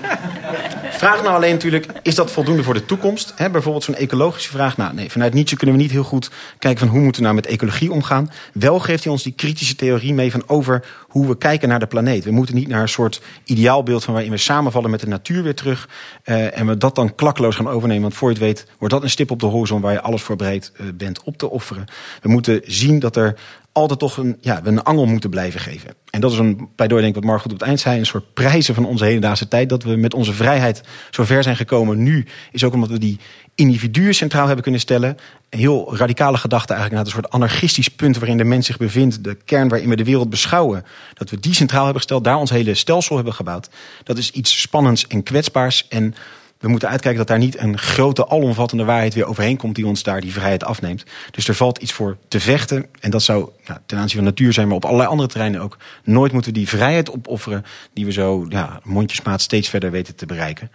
[1.02, 3.34] vraag nou alleen natuurlijk, is dat voldoende voor de toekomst?
[3.36, 4.78] He, bijvoorbeeld zo'n ecologische vraag.
[4.78, 7.42] Nou nee, vanuit Nietzsche kunnen we niet heel goed kijken van hoe moeten we nou
[7.42, 8.32] met ecologie omgaan.
[8.54, 11.88] Wel geeft hij ons die kritische theorie mee van over hoe we kijken naar de
[11.88, 12.24] planeet.
[12.24, 15.56] We moeten niet naar een soort ideaalbeeld van waarin we samenvallen met de natuur weer
[15.56, 15.90] terug.
[16.26, 18.02] Uh, en we dat dan klakkeloos gaan overnemen.
[18.02, 20.22] Want voor je het weet wordt dat een stip op de horizon waar je alles
[20.22, 21.86] voor bereid uh, bent op te offeren.
[22.22, 23.36] We moeten zien dat er
[23.78, 25.94] altijd toch een, ja, een angel moeten blijven geven.
[26.10, 28.00] En dat is een pleidooi, denk ik, wat Mark goed op het eind zei.
[28.00, 29.70] Een soort prijzen van onze hedendaagse tijd.
[29.70, 32.26] Dat we met onze vrijheid zo ver zijn gekomen nu.
[32.52, 33.20] Is ook omdat we die
[33.56, 35.18] individuen centraal hebben kunnen stellen.
[35.50, 39.24] Een heel radicale gedachte eigenlijk naar een soort anarchistisch punt waarin de mens zich bevindt.
[39.24, 40.86] De kern waarin we de wereld beschouwen.
[41.14, 42.24] Dat we die centraal hebben gesteld.
[42.24, 43.70] Daar ons hele stelsel hebben gebouwd.
[44.04, 45.88] Dat is iets spannends en kwetsbaars.
[45.88, 46.16] En
[46.60, 50.04] we moeten uitkijken dat daar niet een grote, alomvattende waarheid weer overheen komt die ons
[50.04, 51.04] daar die vrijheid afneemt.
[51.32, 52.86] Dus er valt iets voor te vechten.
[53.00, 53.50] En dat zou
[53.86, 55.78] ten aanzien van natuur zijn, maar op allerlei andere terreinen ook.
[56.04, 60.26] Nooit moeten we die vrijheid opofferen die we zo ja, mondjesmaat steeds verder weten te
[60.26, 60.72] bereiken.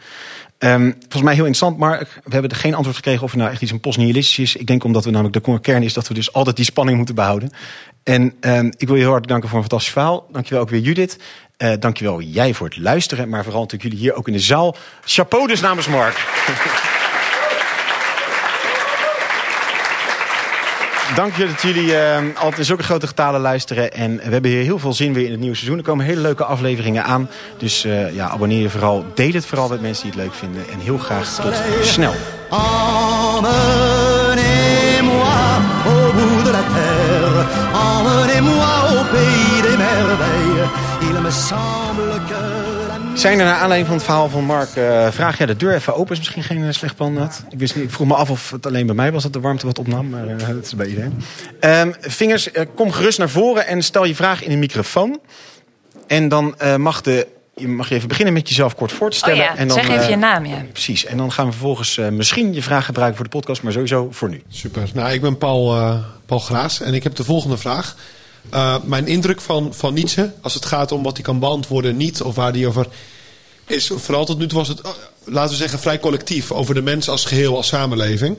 [0.58, 3.62] Um, volgens mij heel interessant, maar we hebben geen antwoord gekregen of er nou echt
[3.62, 4.56] iets een postnihilistisch is.
[4.56, 7.14] Ik denk omdat we namelijk de kern is dat we dus altijd die spanning moeten
[7.14, 7.50] behouden.
[8.02, 10.26] En um, ik wil je heel hartelijk danken voor een fantastisch verhaal.
[10.32, 11.18] Dankjewel ook weer Judith.
[11.62, 14.76] Uh, dankjewel jij voor het luisteren, maar vooral natuurlijk jullie hier ook in de zaal.
[15.04, 16.16] Chapeau dus namens Mark.
[21.14, 23.92] Dank je dat jullie uh, altijd in zulke grote getalen luisteren.
[23.92, 25.78] En we hebben hier heel veel zin weer in het nieuwe seizoen.
[25.78, 27.30] Er komen hele leuke afleveringen aan.
[27.56, 29.04] Dus uh, ja, abonneer je vooral.
[29.14, 30.62] Deel het vooral met mensen die het leuk vinden.
[30.72, 32.12] En heel graag tot snel.
[43.14, 45.94] Zijn er naar aanleiding van het verhaal van Mark, uh, vraag jij de deur even
[45.94, 46.12] open?
[46.12, 47.14] Is misschien geen uh, slecht plan.
[47.14, 47.44] Dat.
[47.50, 49.40] Ik, wist niet, ik vroeg me af of het alleen bij mij was dat de
[49.40, 50.08] warmte wat opnam.
[50.08, 51.22] Maar uh, dat is bij iedereen.
[51.60, 55.20] Um, vingers, kom gerust naar voren en stel je vraag in de microfoon.
[56.06, 59.38] En dan mag, de, je mag je even beginnen met jezelf kort voor te stellen.
[59.38, 60.46] Oh ja, en dan, zeg even je naam.
[60.46, 60.64] Ja.
[60.72, 61.04] Precies.
[61.04, 63.62] En dan gaan we vervolgens misschien je vraag gebruiken voor de podcast.
[63.62, 64.42] Maar sowieso voor nu.
[64.48, 64.90] Super.
[64.94, 65.76] Nou, ik ben Paul,
[66.26, 67.96] Paul Graas en ik heb de volgende vraag.
[68.54, 72.22] Uh, mijn indruk van, van Nietzsche, als het gaat om wat hij kan beantwoorden, niet
[72.22, 72.86] of waar hij over
[73.66, 73.90] is.
[73.94, 74.80] Vooral tot nu toe was het,
[75.24, 78.38] laten we zeggen, vrij collectief over de mens als geheel, als samenleving.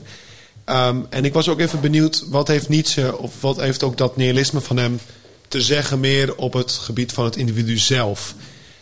[0.66, 4.18] Um, en ik was ook even benieuwd, wat heeft Nietzsche, of wat heeft ook dat
[4.18, 5.00] nihilisme van hem
[5.48, 8.36] te zeggen meer op het gebied van het individu zelf?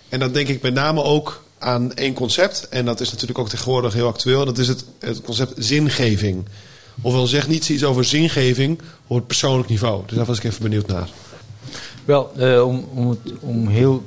[0.09, 3.49] En dan denk ik met name ook aan één concept, en dat is natuurlijk ook
[3.49, 6.45] tegenwoordig heel actueel, dat is het, het concept zingeving.
[7.01, 10.03] Ofwel zegt niets iets over zingeving op het persoonlijk niveau.
[10.05, 11.09] Dus daar was ik even benieuwd naar.
[12.05, 14.03] Wel, uh, om, om, het, om heel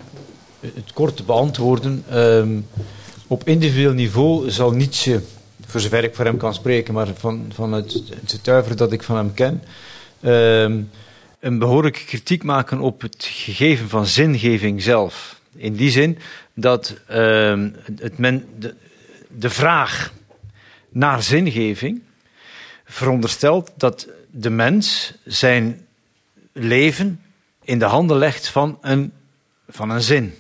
[0.61, 2.05] het kort te beantwoorden.
[2.13, 2.59] Uh,
[3.27, 5.23] op individueel niveau zal Nietzsche,
[5.67, 9.03] voor zover ik voor hem kan spreken, maar van, van het, het zuiveren dat ik
[9.03, 9.63] van hem ken,
[10.21, 10.63] uh,
[11.41, 15.41] een behoorlijke kritiek maken op het gegeven van zingeving zelf.
[15.57, 16.19] In die zin
[16.55, 17.67] dat uh,
[17.97, 18.75] het men, de,
[19.29, 20.13] de vraag
[20.89, 22.03] naar zingeving
[22.95, 25.87] veronderstelt dat de mens zijn
[26.53, 27.21] leven
[27.63, 29.13] in de handen legt van een,
[29.69, 30.35] van een zin.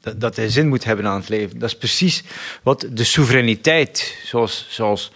[0.00, 1.58] Dat, dat hij zin moet hebben aan het leven.
[1.58, 2.22] Dat is precies
[2.62, 5.12] wat de soevereiniteit, zoals, zoals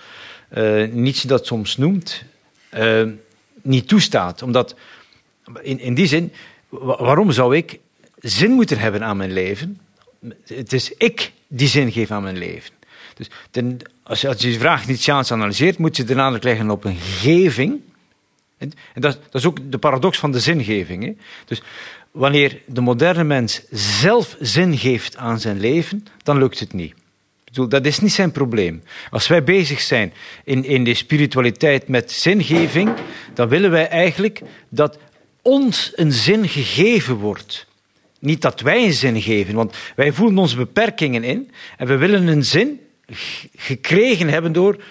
[0.56, 2.22] uh, Nietzsche dat soms noemt,
[2.74, 3.08] uh,
[3.62, 4.42] niet toestaat.
[4.42, 4.74] Omdat,
[5.62, 6.32] in, in die zin,
[6.78, 7.78] waarom zou ik
[8.20, 9.80] zin moeten hebben aan mijn leven?
[10.46, 12.74] Het is ik die zin geef aan mijn leven.
[13.14, 13.30] Dus
[14.02, 16.96] als, je, als je die vraag Nietzscheaans analyseert, moet je de nadruk leggen op een
[16.96, 17.80] geving.
[18.58, 21.04] En, dat, dat, is ook de paradox van de zingeving.
[21.04, 21.12] Hè?
[21.44, 21.62] Dus
[22.10, 26.94] wanneer de moderne mens zelf zin geeft aan zijn leven, dan lukt het niet.
[27.68, 28.82] Dat is niet zijn probleem.
[29.10, 30.12] Als wij bezig zijn
[30.44, 32.92] in, in de spiritualiteit met zingeving,
[33.34, 34.98] dan willen wij eigenlijk dat
[35.42, 37.66] ons een zin gegeven wordt.
[38.18, 42.26] Niet dat wij een zin geven, want wij voelen onze beperkingen in en we willen
[42.26, 42.80] een zin
[43.56, 44.82] gekregen hebben door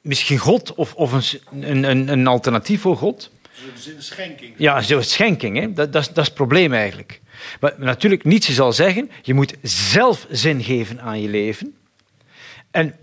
[0.00, 1.12] misschien God of, of
[1.50, 3.30] een, een, een alternatief voor God.
[3.74, 4.54] Dus een schenking.
[4.56, 5.58] Ja, zo'n schenking.
[5.58, 5.72] Hè?
[5.72, 7.20] Dat, dat, dat is het probleem eigenlijk.
[7.60, 11.74] Maar natuurlijk, Nietzsche zal zeggen, je moet zelf zin geven aan je leven.
[12.70, 12.96] En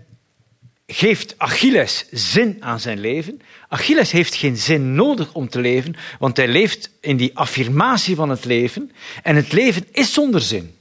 [0.86, 3.40] geeft Achilles zin aan zijn leven.
[3.68, 8.28] Achilles heeft geen zin nodig om te leven, want hij leeft in die affirmatie van
[8.28, 8.92] het leven.
[9.22, 10.74] En het leven is zonder zin.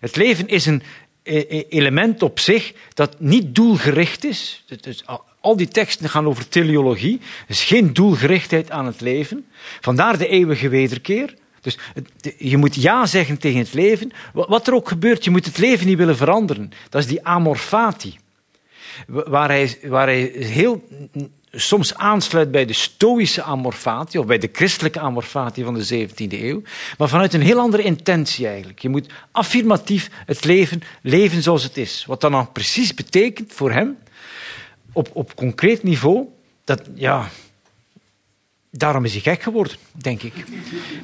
[0.00, 0.82] Het leven is een
[1.68, 4.64] element op zich dat niet doelgericht is.
[4.80, 5.04] Dus
[5.40, 7.20] al die teksten gaan over teleologie.
[7.48, 9.46] Is geen doelgerichtheid aan het leven.
[9.80, 11.34] Vandaar de eeuwige wederkeer.
[11.60, 11.78] Dus
[12.38, 14.12] je moet ja zeggen tegen het leven.
[14.32, 16.72] Wat er ook gebeurt, je moet het leven niet willen veranderen.
[16.88, 18.18] Dat is die amorfati.
[19.06, 20.88] Waar hij, waar hij heel
[21.52, 26.62] soms aansluit bij de stoïsche amorfati, of bij de christelijke amorfati van de 17e eeuw,
[26.98, 28.78] maar vanuit een heel andere intentie eigenlijk.
[28.78, 32.04] Je moet affirmatief het leven leven zoals het is.
[32.06, 33.98] Wat dan dan precies betekent voor hem,
[34.92, 36.26] op, op concreet niveau,
[36.64, 37.28] dat, ja,
[38.70, 40.32] daarom is hij gek geworden, denk ik.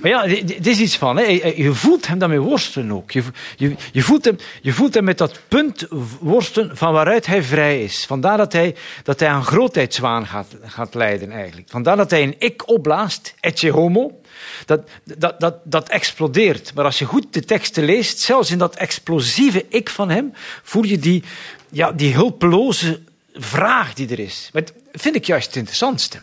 [0.00, 1.22] Maar ja, dit is iets van, hè.
[1.56, 3.10] je voelt hem daarmee worstelen ook.
[3.10, 3.22] Je,
[3.56, 5.86] je, je, voelt hem, je voelt hem met dat punt
[6.20, 8.04] worstelen van waaruit hij vrij is.
[8.06, 11.68] Vandaar dat hij, dat hij aan grootheidswaan gaat, gaat leiden eigenlijk.
[11.70, 14.20] Vandaar dat hij een ik opblaast, ecce homo,
[14.64, 14.88] dat,
[15.18, 16.74] dat, dat, dat explodeert.
[16.74, 20.84] Maar als je goed de teksten leest, zelfs in dat explosieve ik van hem, voel
[20.84, 21.22] je die,
[21.70, 23.00] ja, die hulpeloze
[23.34, 24.50] vraag die er is.
[24.52, 26.20] Dat vind ik juist het interessantste.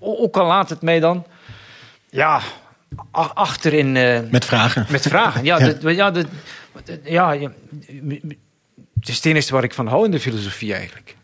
[0.00, 1.26] Ook al laat het mij dan
[2.10, 2.40] ja,
[3.12, 3.94] achter in...
[3.94, 4.86] Uh, met vragen.
[4.88, 5.58] Met vragen, ja.
[5.58, 5.90] ja.
[5.90, 6.26] Ja, de,
[7.04, 7.52] ja, ja,
[9.00, 11.16] het is het enige waar ik van hou in de filosofie eigenlijk.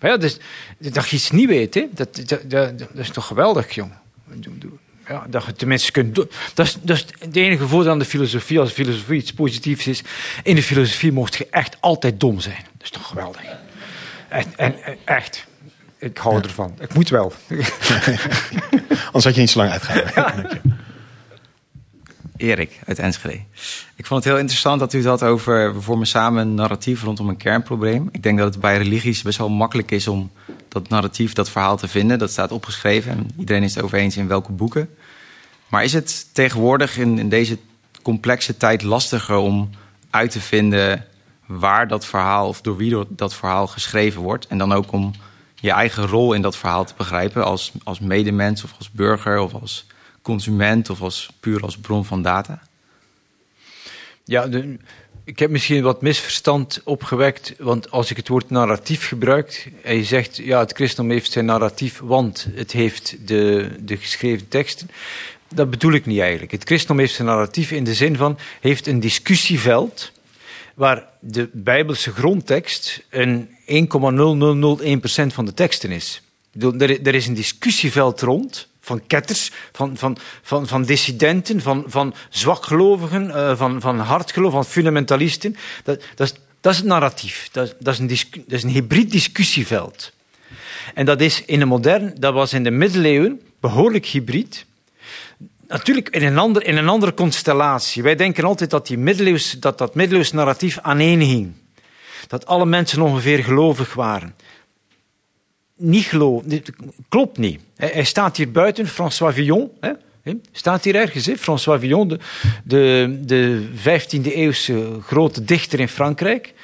[0.00, 0.38] Maar ja, dus,
[0.78, 3.92] dat je iets niet weet, hè, dat, dat, dat, dat is toch geweldig, jong.
[5.08, 6.30] Ja, dat je tenminste kunt doen.
[6.54, 8.60] Dat is, dat is het enige voordeel aan de filosofie.
[8.60, 10.02] Als filosofie iets positiefs is.
[10.42, 12.64] In de filosofie mocht je echt altijd dom zijn.
[12.72, 13.42] Dat is toch geweldig.
[14.28, 14.74] Echt, en,
[15.04, 15.46] echt.
[15.98, 16.74] Ik hou ervan.
[16.78, 17.32] Ik moet wel.
[19.06, 20.60] Anders had je niet zo lang uitgehouden.
[22.36, 23.40] Erik uit Enschede.
[23.94, 27.02] Ik vond het heel interessant dat u het had over we vormen samen een narratief
[27.02, 28.08] rondom een kernprobleem.
[28.12, 30.30] Ik denk dat het bij religies best wel makkelijk is om
[30.68, 32.18] dat narratief, dat verhaal te vinden.
[32.18, 34.88] Dat staat opgeschreven en iedereen is het over eens in welke boeken.
[35.68, 37.58] Maar is het tegenwoordig in, in deze
[38.02, 39.70] complexe tijd lastiger om
[40.10, 41.04] uit te vinden
[41.46, 44.46] waar dat verhaal of door wie dat verhaal geschreven wordt?
[44.46, 45.12] En dan ook om
[45.60, 49.54] je eigen rol in dat verhaal te begrijpen als, als medemens of als burger of
[49.54, 49.86] als
[50.22, 52.62] consument of als puur als bron van data?
[54.24, 54.48] Ja,
[55.24, 60.04] ik heb misschien wat misverstand opgewekt, want als ik het woord narratief gebruik en je
[60.04, 64.90] zegt, ja, het christendom heeft zijn narratief, want het heeft de, de geschreven teksten.
[65.54, 66.50] Dat bedoel ik niet eigenlijk.
[66.52, 70.12] Het christendom heeft zijn narratief in de zin van, heeft een discussieveld
[70.74, 76.22] waar de bijbelse grondtekst een 1,0001% van de teksten is.
[76.78, 83.26] Er is een discussieveld rond van ketters, van, van, van, van dissidenten, van, van zwakgelovigen,
[83.28, 85.56] uh, van, van hardgelovigen, van fundamentalisten.
[85.84, 87.48] Dat, dat, is, dat is het narratief.
[87.52, 90.12] Dat, dat, is een dat is een hybrid discussieveld.
[90.94, 94.64] En dat is in de moderne, dat was in de middeleeuwen behoorlijk hybrid.
[95.68, 98.02] Natuurlijk in een, ander, in een andere constellatie.
[98.02, 101.56] Wij denken altijd dat die middeleeuws, dat, dat middeleeuws narratief aaneen
[102.28, 104.34] Dat alle mensen ongeveer gelovig waren
[105.76, 106.62] niet geloven.
[107.08, 107.60] Klopt niet.
[107.76, 109.70] Hij, staat hier buiten, François Villon.
[109.80, 109.92] Hè?
[110.52, 111.36] Staat hier ergens, hè?
[111.36, 112.18] François Villon, de,
[112.64, 116.54] de, de 15e eeuwse grote dichter in Frankrijk.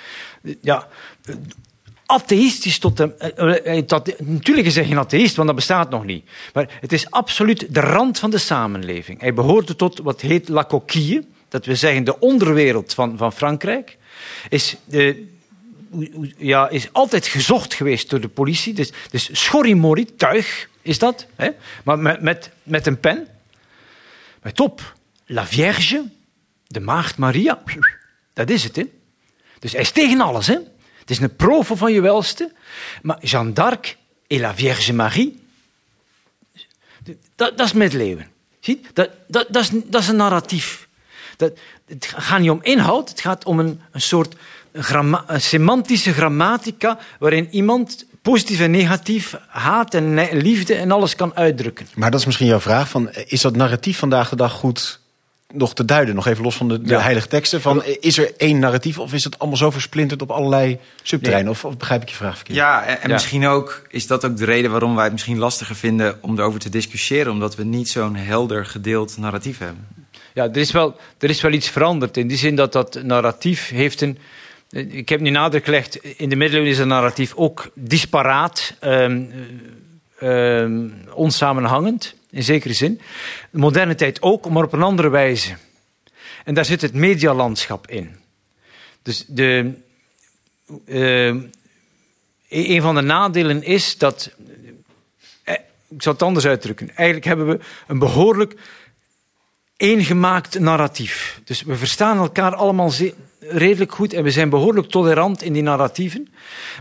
[0.60, 0.88] Ja,
[2.12, 3.16] atheïstisch tot de.
[3.16, 3.84] Eh, eh,
[4.18, 6.24] natuurlijk is hij geen atheïst, want dat bestaat nog niet.
[6.52, 9.20] Maar het is absoluut de rand van de samenleving.
[9.20, 13.98] Hij behoorde tot wat heet la coquille, dat we zeggen de onderwereld van, van Frankrijk.
[14.48, 14.76] Is
[16.36, 18.74] ja, is altijd gezocht geweest door de politie.
[18.74, 21.26] Dus, dus schorrimorri, tuig is dat.
[21.36, 21.50] Hè?
[21.84, 23.26] Maar met, met, met een pen.
[24.52, 24.94] Top,
[25.26, 26.04] La Vierge,
[26.66, 27.62] de Maagd Maria,
[28.32, 28.76] dat is het.
[28.76, 28.84] Hè?
[29.58, 30.46] Dus hij is tegen alles.
[30.46, 30.58] Hè?
[31.02, 32.52] Het is een provo van je welste.
[33.02, 33.96] Maar Jeanne d'Arc
[34.26, 35.40] en La Vierge Marie,
[37.34, 38.26] dat, dat is middeleeuwen.
[38.60, 38.80] Zie?
[38.92, 40.88] Dat, dat, is, dat is een narratief.
[41.36, 41.52] Dat,
[41.86, 44.34] het gaat niet om inhoud, het gaat om een, een soort
[45.36, 51.86] semantische grammatica waarin iemand positief en negatief, haat en liefde en alles kan uitdrukken.
[51.94, 55.00] Maar dat is misschien jouw vraag: van, is dat narratief vandaag de dag goed
[55.52, 56.14] nog te duiden?
[56.14, 57.60] Nog even los van de, de heilige teksten.
[57.60, 61.50] Van, is er één narratief of is het allemaal zo versplinterd op allerlei subterreinen?
[61.50, 62.58] Of, of, begrijp ik je vraag verkeerd?
[62.58, 66.18] Ja, en, misschien ook is dat ook de reden waarom wij het misschien lastiger vinden
[66.20, 69.86] om erover te discussiëren, omdat we niet zo'n helder gedeeld narratief hebben.
[70.34, 73.68] Ja, er is, wel, er is wel iets veranderd in die zin dat dat narratief
[73.68, 74.18] heeft een
[74.72, 79.30] ik heb nu nadruk gelegd, in de middeleeuwen is het narratief ook disparaat, um,
[81.14, 83.00] onsamenhangend, in zekere zin.
[83.50, 85.56] De moderne tijd ook, maar op een andere wijze.
[86.44, 88.16] En daar zit het medialandschap in.
[89.02, 89.72] Dus de,
[90.86, 91.34] uh,
[92.48, 94.30] een van de nadelen is dat.
[95.42, 95.54] Eh,
[95.88, 96.88] ik zal het anders uitdrukken.
[96.88, 98.54] Eigenlijk hebben we een behoorlijk
[99.76, 101.40] eengemaakt narratief.
[101.44, 102.90] Dus we verstaan elkaar allemaal
[103.48, 106.28] redelijk goed en we zijn behoorlijk tolerant in die narratieven.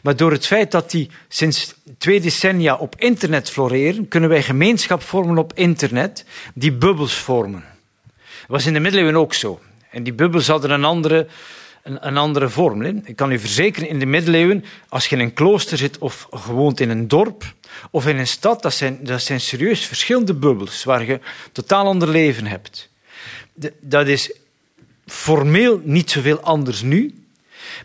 [0.03, 5.01] Maar door het feit dat die sinds twee decennia op internet floreren, kunnen wij gemeenschap
[5.01, 7.63] vormen op internet die bubbels vormen.
[8.41, 9.59] Dat was in de middeleeuwen ook zo.
[9.89, 11.27] En die bubbels hadden een andere,
[11.83, 12.81] een, andere vorm.
[12.83, 16.79] Ik kan u verzekeren, in de middeleeuwen, als je in een klooster zit of gewoond
[16.79, 17.53] in een dorp
[17.91, 21.19] of in een stad, dat zijn, dat zijn serieus verschillende bubbels waar je
[21.51, 22.89] totaal ander leven hebt.
[23.79, 24.31] dat is
[25.05, 27.15] formeel niet zoveel anders nu.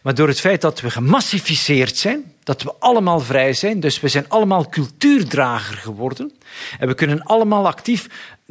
[0.03, 4.09] Maar door het feit dat we gemassificeerd zijn, dat we allemaal vrij zijn, dus we
[4.09, 6.33] zijn allemaal cultuurdrager geworden.
[6.79, 8.07] En we kunnen allemaal actief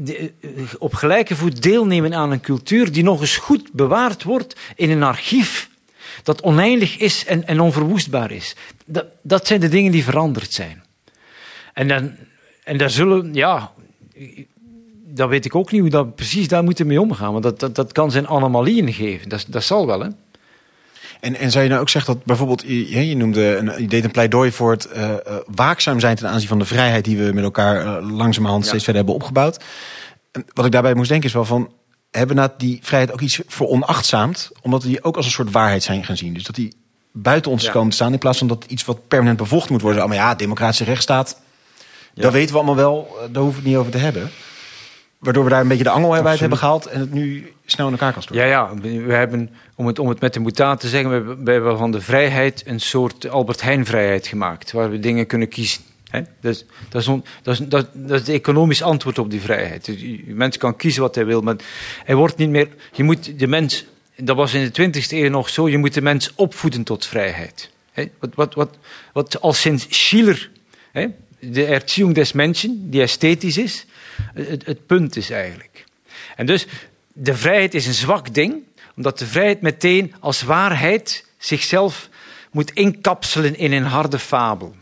[0.05, 0.29] eh,
[0.79, 5.03] op gelijke voet deelnemen aan een cultuur die nog eens goed bewaard wordt in een
[5.03, 5.69] archief
[6.23, 8.55] dat oneindig is en, en onverwoestbaar is.
[8.85, 10.83] Dat, dat zijn de dingen die veranderd zijn.
[11.73, 12.15] En, dan,
[12.63, 13.71] en daar zullen, ja,
[15.15, 17.31] dat weet ik ook niet hoe dat precies daar moeten mee omgaan.
[17.31, 19.29] Want dat, dat, dat kan zijn anomalieën geven.
[19.29, 20.07] Dat, dat zal wel, hè.
[21.19, 24.03] En, en zou je nou ook zeggen dat bijvoorbeeld, je, je noemde, een, je deed
[24.03, 25.13] een pleidooi voor het uh,
[25.55, 29.03] waakzaam zijn ten aanzien van de vrijheid die we met elkaar uh, langzamerhand steeds verder
[29.03, 29.63] hebben opgebouwd.
[30.31, 31.71] En wat ik daarbij moest denken is wel van,
[32.11, 35.51] hebben we die vrijheid ook iets voor onachtzaamd, omdat we die ook als een soort
[35.51, 36.33] waarheid zijn gaan zien.
[36.33, 36.75] Dus dat die
[37.11, 40.07] buiten ons komen te staan in plaats van dat iets wat permanent bevochten moet worden.
[40.07, 41.41] Maar ja, democratische rechtsstaat,
[42.13, 42.21] ja.
[42.21, 44.31] dat weten we allemaal wel, daar hoeven we het niet over te hebben.
[45.25, 47.91] Waardoor we daar een beetje de angel uit hebben gehaald en het nu snel in
[47.91, 48.45] elkaar kan storten.
[48.45, 51.43] Ja, ja, we hebben, om het, om het met de mutaat te zeggen, we hebben,
[51.43, 55.81] we hebben van de vrijheid een soort Albert Heijn-vrijheid gemaakt, waar we dingen kunnen kiezen.
[56.09, 56.21] Hè?
[56.41, 59.85] Dus, dat, is on, dat, is, dat, dat is het economisch antwoord op die vrijheid.
[59.85, 61.55] Dus, je mens kan kiezen wat hij wil, maar
[62.03, 62.67] hij wordt niet meer.
[62.91, 63.85] Je moet de mens,
[64.17, 67.69] dat was in de 20e eeuw nog zo, je moet de mens opvoeden tot vrijheid.
[67.91, 68.05] Hè?
[68.19, 68.77] Wat, wat, wat,
[69.13, 70.49] wat al sinds Schiller,
[70.91, 71.07] hè?
[71.39, 73.85] de Erziehung des Menschen, die esthetisch is,
[74.33, 75.83] het, punt is eigenlijk.
[76.35, 76.67] En dus
[77.13, 78.63] de vrijheid is een zwak ding,
[78.95, 82.09] omdat de vrijheid meteen als waarheid zichzelf
[82.51, 84.75] moet inkapselen in een harde fabel.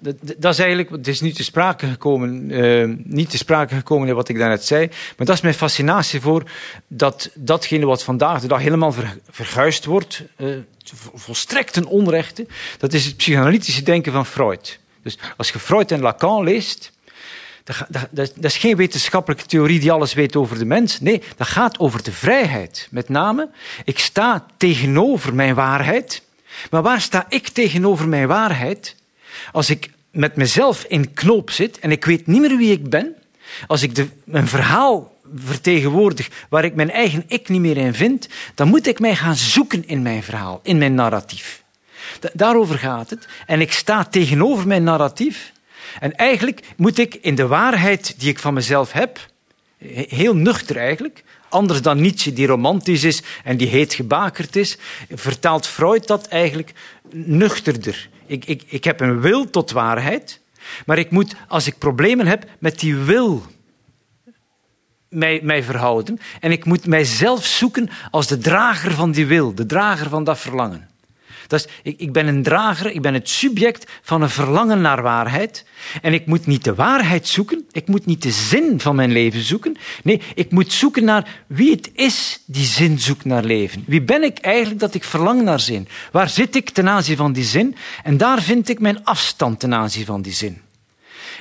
[0.00, 4.08] Dat, dat is eigenlijk, het is niet te sprake gekomen, uh, niet te sprake gekomen
[4.08, 6.50] in wat ik daarnet zei, maar dat is mijn fascinatie voor
[6.86, 10.56] dat datgene wat vandaag de dag helemaal ver, verguisd wordt, uh,
[11.14, 12.46] volstrekt een onrechte,
[12.78, 14.78] dat is het psychoanalytische denken van Freud.
[15.02, 16.92] Dus als je Freud en Lacan leest,
[18.10, 21.00] dat, is geen wetenschappelijke theorie die alles weet over de mens.
[21.00, 22.88] Nee, dat gaat over de vrijheid.
[22.90, 23.50] Met name,
[23.84, 26.22] ik sta tegenover mijn waarheid.
[26.70, 28.96] Maar waar sta ik tegenover mijn waarheid?
[29.52, 33.14] Als ik met mezelf in knoop zit en ik weet niet meer wie ik ben,
[33.66, 38.28] als ik de, een verhaal vertegenwoordig waar ik mijn eigen ik niet meer in vind,
[38.54, 41.62] dan moet ik mij gaan zoeken in mijn verhaal, in mijn narratief.
[42.32, 43.28] Daarover gaat het.
[43.46, 45.52] En ik sta tegenover mijn narratief.
[46.00, 49.28] En eigenlijk moet ik in de waarheid die ik van mezelf heb,
[50.08, 54.78] heel nuchter eigenlijk, anders dan Nietzsche die romantisch is en die heet gebakerd is,
[55.10, 56.72] vertaalt Freud dat eigenlijk
[57.10, 58.08] nuchterder.
[58.26, 60.40] Ik, ik, ik heb een wil tot waarheid,
[60.86, 63.46] maar ik moet, als ik problemen heb, met die wil
[65.08, 66.18] mij, mij verhouden.
[66.40, 70.38] En ik moet mijzelf zoeken als de drager van die wil, de drager van dat
[70.38, 70.88] verlangen.
[71.48, 75.02] Dat is, ik, ik ben een drager, ik ben het subject van een verlangen naar
[75.02, 75.64] waarheid.
[76.02, 79.42] En ik moet niet de waarheid zoeken, ik moet niet de zin van mijn leven
[79.42, 79.76] zoeken.
[80.02, 83.84] Nee, ik moet zoeken naar wie het is die zin zoekt naar leven.
[83.86, 85.88] Wie ben ik eigenlijk dat ik verlang naar zin?
[86.12, 87.76] Waar zit ik ten aanzien van die zin?
[88.02, 90.60] En daar vind ik mijn afstand ten aanzien van die zin.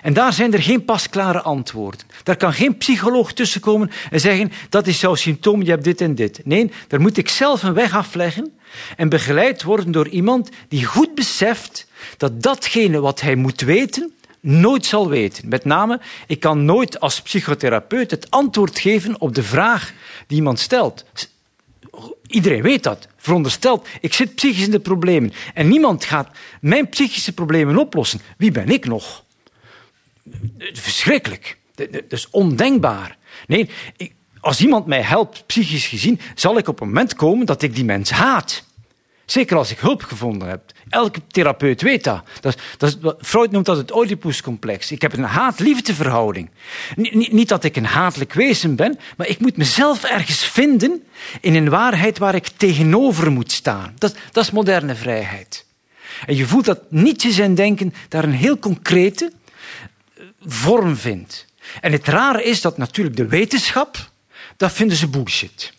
[0.02, 2.02] En daar zijn er geen pasklare antwoorden.
[2.24, 6.16] Daar kan geen psycholoog tussenkomen en zeggen dat is jouw symptoom, je hebt dit en
[6.16, 6.42] dit.
[6.44, 8.58] Nee, daar moet ik zelf een weg afleggen
[8.98, 11.88] en begeleid worden door iemand die goed beseft
[12.18, 15.50] dat datgene wat hij moet weten, nooit zal weten.
[15.50, 19.94] Met name, ik kan nooit als psychotherapeut het antwoord geven op de vraag
[20.28, 21.06] die iemand stelt.
[22.28, 23.08] Iedereen weet dat.
[23.18, 26.30] Veronderstelt, ik zit psychisch in de problemen en niemand gaat
[26.62, 28.22] mijn psychische problemen oplossen.
[28.38, 29.26] Wie ben ik nog?
[30.74, 31.58] Verschrikkelijk.
[31.76, 33.18] Dat is ondenkbaar.
[33.48, 33.70] Nee,
[34.40, 37.86] als iemand mij helpt, psychisch gezien, zal ik op een moment komen dat ik die
[37.86, 38.66] mens haat.
[39.26, 40.62] Zeker als ik hulp gevonden heb.
[40.90, 42.24] Elke therapeut weet dat.
[42.78, 44.92] dat, Freud noemt dat het Oedipuscomplex.
[44.92, 46.50] Ik heb een haat-liefdeverhouding.
[46.96, 51.04] Niet, dat ik een hatelijk wezen ben, maar ik moet mezelf ergens vinden
[51.42, 53.94] in een waarheid waar ik tegenover moet staan.
[53.98, 55.66] Dat, dat is moderne vrijheid.
[56.26, 59.32] En je voelt dat Nietzsche zijn denken daar een heel concrete
[60.48, 61.46] vorm vindt.
[61.82, 64.10] En het rare is dat natuurlijk de wetenschap,
[64.58, 65.74] dat vinden ze bullshit.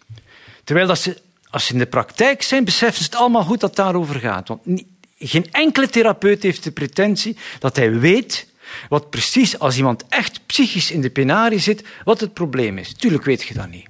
[0.64, 3.68] Terwijl dat ze als ze in de praktijk zijn, beseffen ze het allemaal goed dat
[3.68, 4.48] het daarover gaat.
[4.48, 4.82] Want
[5.18, 8.46] geen enkele therapeut heeft de pretentie dat hij weet
[8.88, 12.94] wat precies, als iemand echt psychisch in de penarie zit, wat het probleem is.
[12.94, 13.86] Tuurlijk weet je dat niet.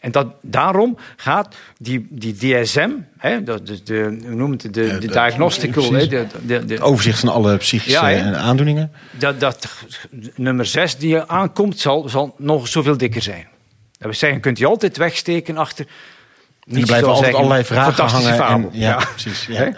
[0.00, 4.98] En dat, daarom gaat die, die DSM, hè, de, de, de, hoe noemt het, de,
[4.98, 5.92] de diagnostical...
[5.92, 8.92] Hè, de, de, de, overzicht van alle psychische ja, aandoeningen.
[9.10, 9.68] Dat, dat
[10.34, 13.46] nummer 6 die aankomt, zal, zal nog zoveel dikker zijn.
[13.98, 15.86] Dat we zeggen, kunt je altijd wegsteken achter
[16.78, 18.72] er blijven altijd allerlei vragen hangen.
[18.72, 19.46] En, ja, precies.
[19.46, 19.72] Ja.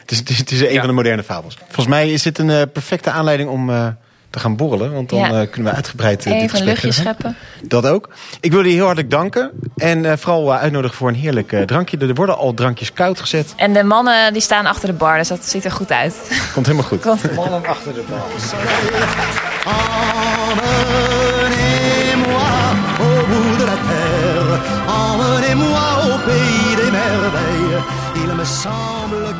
[0.00, 1.58] Het is, het is, het is een van de moderne fabels.
[1.64, 3.88] Volgens mij is dit een uh, perfecte aanleiding om uh,
[4.32, 4.92] te gaan borrelen.
[4.92, 5.42] Want dan ja.
[5.42, 7.36] uh, kunnen we uitgebreid uh, Even een luchtje scheppen.
[7.62, 8.08] Dat ook.
[8.40, 9.50] Ik wil je heel hartelijk danken.
[9.76, 11.98] En vooral uitnodigen voor een heerlijk drankje.
[11.98, 13.52] Er worden al drankjes koud gezet.
[13.56, 15.18] En de mannen die staan achter de bar.
[15.18, 16.14] Dus dat ziet er goed uit.
[16.54, 17.00] Komt helemaal goed.
[17.00, 17.34] Komt.
[17.34, 18.20] Mannen achter de bar.
[24.86, 27.82] Emmenez-moi au pays des merveilles.
[28.16, 29.31] Il me semble